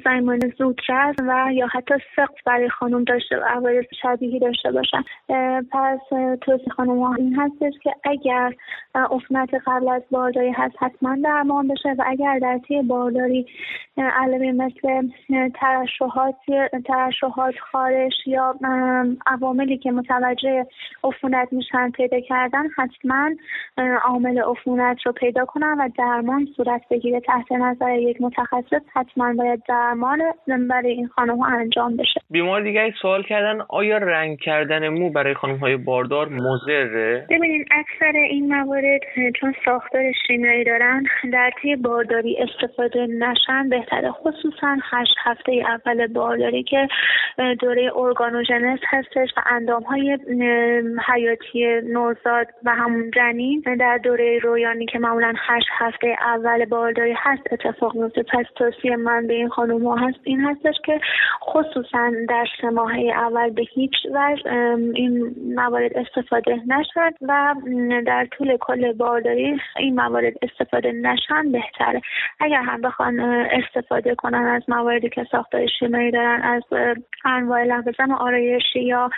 زایمان 0.05 0.39
زودرس 0.59 1.17
و 1.19 1.53
یا 1.53 1.67
حتی 1.67 1.95
سقط 2.17 2.45
برای 2.47 2.69
خانم 2.69 3.05
داشته 3.05 3.37
عوارض 3.37 3.85
شبیهی 4.03 4.39
داشته 4.39 4.73
باشن. 4.73 5.03
پس 5.71 6.01
توصیه 6.41 6.73
خانم 6.77 7.03
ها 7.03 7.15
این 7.15 7.35
هستش 7.35 7.73
که 7.83 7.95
اگر 8.05 8.53
عفونت 8.95 9.51
قبل 9.67 9.89
از 9.89 10.03
بارداری 10.11 10.51
هست 10.51 10.75
حتما 10.79 11.17
درمان 11.25 11.69
بشه 11.69 11.89
و 11.99 12.05
اگر 12.07 12.39
در 12.39 12.61
طی 12.69 12.83
بارداری 12.83 13.47
علامه 13.97 14.53
مثل 14.53 15.09
ترشحات 15.49 16.37
ترشحات 16.87 17.55
خارش 17.73 18.13
یا 18.27 18.55
عواملی 19.27 19.79
که 19.79 19.91
متوجه 19.91 20.67
عفونت 21.05 21.53
میشن 21.53 21.91
پیدا 21.91 22.21
کردن 22.21 22.65
حتما 22.77 23.31
عامل 24.05 24.39
عفونت 24.39 25.07
رو 25.07 25.13
پیدا 25.13 25.45
کنن 25.45 25.77
و 25.79 25.89
درمان 25.99 26.49
صورت 26.57 26.83
بگیره 26.91 27.21
تحت 27.21 27.53
نظر 27.53 27.99
یک 27.99 28.21
متخصص 28.21 28.83
حتما 28.95 29.35
باید 29.35 29.63
درمان 29.69 30.23
برای 30.71 30.91
این 30.91 31.09
خانم 31.09 31.39
ها 31.39 31.47
انجام 31.47 31.97
بشه. 31.97 32.21
بیمار 32.31 32.63
دیگری 32.63 32.93
سوال 33.03 33.23
کردن 33.23 33.65
آیا 33.69 33.99
رنگ 33.99 34.39
کردن 34.39 34.89
مو 34.89 35.11
برای 35.11 35.35
خانم 35.35 35.57
های 35.57 35.77
باردار 35.77 36.29
مضره؟ 36.29 37.27
ببینید 37.31 37.67
اکثر 37.71 38.17
این 38.17 38.55
موارد 38.55 39.01
چون 39.41 39.55
ساختار 39.65 40.13
شیمیایی 40.27 40.65
دارن 40.65 41.05
در 41.33 41.51
طی 41.63 41.77
بارداری 41.77 42.37
استفاده 42.37 43.07
نشن 43.07 43.69
بهتره 43.69 44.11
خصوصا 44.11 44.77
هشت 44.91 45.15
هفته 45.25 45.53
اول 45.69 46.07
بارداری 46.07 46.63
که 46.63 46.89
دوره 47.61 47.93
ارگانوژنس 47.97 48.81
هستش 48.89 49.29
و 49.37 49.41
اندام 49.47 49.83
های 49.83 50.19
حیاتی 51.07 51.81
نوزاد 51.93 52.47
و 52.65 52.71
همون 52.75 53.11
جنین 53.11 53.63
در 53.79 53.99
دوره 53.99 54.39
رویانی 54.39 54.87
که 54.87 54.99
معمولا 54.99 55.35
هشت 55.37 55.67
هفته 55.71 56.17
اول 56.21 56.65
بارداری 56.65 57.15
هست 57.17 57.43
اتفاق 57.53 57.97
میفته. 57.97 58.23
پس 58.23 58.47
توصیه 58.57 58.97
من 58.97 59.27
به 59.27 59.35
این 59.35 59.49
خانم 59.49 59.87
ها 59.87 59.97
هست 59.97 60.19
این 60.25 60.41
هستش 60.41 60.75
که 60.85 61.01
خصوصا 61.43 62.13
در 62.29 62.45
سه 62.61 62.71
ماهه 62.71 63.13
اول 63.17 63.51
به 63.51 63.63
هیچ 63.75 63.93
وجه 64.15 64.51
این 64.95 65.35
موارد 65.57 65.99
استفاده 65.99 66.61
نشد 66.67 67.15
و 67.23 67.55
در 68.07 68.27
طول 68.31 68.57
کل 68.57 68.93
بارداری 68.93 69.61
این 69.77 69.95
موارد 69.95 70.33
استفاده 70.43 70.93
نشن 70.93 71.53
بهتره. 71.53 72.01
اگر 72.41 72.63
هم 72.63 72.81
بخوان 72.81 73.21
استفاده 73.21 74.15
کنن 74.15 74.47
از 74.47 74.63
مواردی 74.69 75.09
که 75.09 75.27
ساختار 75.31 75.67
شیمیایی 75.67 76.11
دارن 76.11 76.43
از 76.43 76.63
انواع 77.25 77.65
لوازم 77.65 78.13
آرایشی 78.13 78.83
یا 78.83 79.11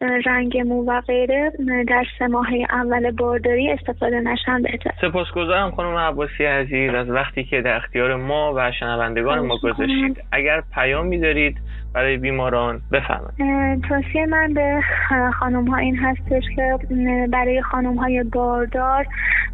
رنگ 0.00 0.58
مو 0.58 0.84
و 0.84 1.00
غیره 1.06 1.52
در 1.88 2.04
سه 2.18 2.26
ماه 2.26 2.48
اول 2.70 3.10
بارداری 3.10 3.70
استفاده 3.72 4.20
نشن 4.20 4.62
بهتر 4.62 4.90
سپاسگزارم 5.00 5.70
خانم 5.70 5.96
عباسی 5.96 6.44
عزیز 6.44 6.94
از 6.94 7.10
وقتی 7.10 7.44
که 7.44 7.60
در 7.60 7.76
اختیار 7.76 8.16
ما 8.16 8.52
و 8.56 8.72
شنوندگان 8.80 9.38
ما 9.38 9.58
گذاشتید. 9.58 10.22
اگر 10.32 10.62
پیامی 10.74 11.18
دارید 11.18 11.56
برای 11.94 12.16
بیماران. 12.16 12.80
بفرمایید. 12.92 13.84
توصیه 13.88 14.26
من 14.26 14.54
به 14.54 14.80
خانم 15.38 15.66
ها 15.66 15.76
این 15.76 15.96
هستش 15.96 16.42
که 16.56 16.78
برای 17.32 17.62
خانم 17.62 17.94
های 17.94 18.22
باردار 18.22 19.06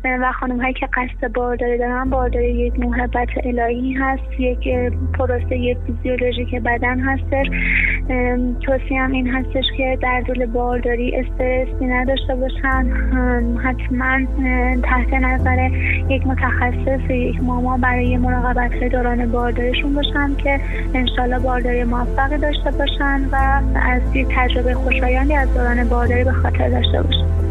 و 0.05 0.33
خانم 0.33 0.61
هایی 0.61 0.74
که 0.74 0.88
قصد 0.94 1.33
بارداری 1.33 1.79
دارن 1.79 2.11
بارداری 2.11 2.53
یک 2.53 2.81
محبت 2.81 3.29
الهی 3.44 3.92
هست 3.92 4.40
یک 4.40 4.68
پروسه 5.18 5.76
فیزیولوژیک 5.87 6.55
بدن 6.55 7.00
هستش. 7.00 7.46
توصیه 8.66 9.00
هم 9.00 9.12
این 9.12 9.35
هستش 9.35 9.64
که 9.76 9.98
در 10.03 10.22
طول 10.26 10.46
بارداری 10.46 11.16
استرسی 11.16 11.87
نداشته 11.87 12.35
باشن. 12.35 12.90
حتما 13.64 14.18
تحت 14.83 15.14
نظر 15.14 15.70
یک 16.09 16.26
متخصص 16.26 17.11
یک 17.11 17.42
ماما 17.42 17.76
برای 17.76 18.16
مراقبت 18.16 18.85
دوران 18.85 19.33
بارداریشون 19.33 19.94
باشن 19.94 20.35
که 20.35 20.61
انشالله 20.94 21.38
بارداری 21.38 21.85
موفقی 22.31 22.38
داشته 22.38 22.71
باشن 22.71 23.29
و 23.33 23.62
از 23.75 24.03
تجربه 24.37 24.75
خوشایندی 24.75 25.35
از 25.35 25.55
دوران 25.55 25.88
بارداری 25.88 26.25
به 26.25 26.33
خاطر 26.33 26.69
داشته 26.69 27.03
باشن. 27.03 27.50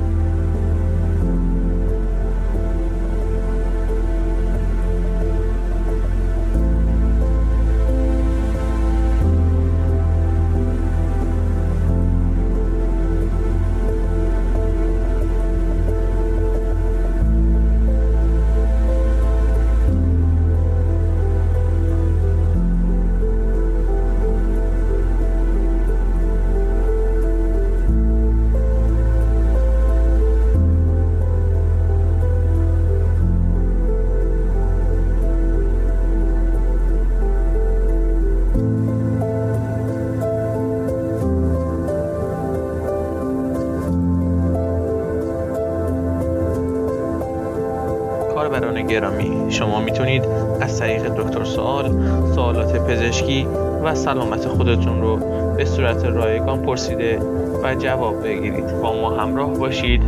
گرامی. 48.89 49.52
شما 49.52 49.80
می‌تونید 49.80 50.25
از 50.62 50.80
طریق 50.80 51.08
دکتر 51.08 51.43
سوال 51.43 51.91
سوالات 52.36 52.88
پزشکی 52.88 53.47
و 53.84 53.95
سلامت 53.95 54.47
خودتون 54.47 55.01
رو 55.01 55.18
به 55.57 55.66
صورت 55.66 56.05
رایگان 56.05 56.61
پرسیده 56.61 57.20
و 57.64 57.76
جواب 57.76 58.24
بگیرید. 58.24 58.82
با 58.82 59.01
ما 59.01 59.09
همراه 59.09 59.53
باشید 59.53 60.01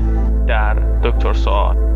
در 0.48 0.74
دکتر 1.04 1.34
سوال. 1.34 1.91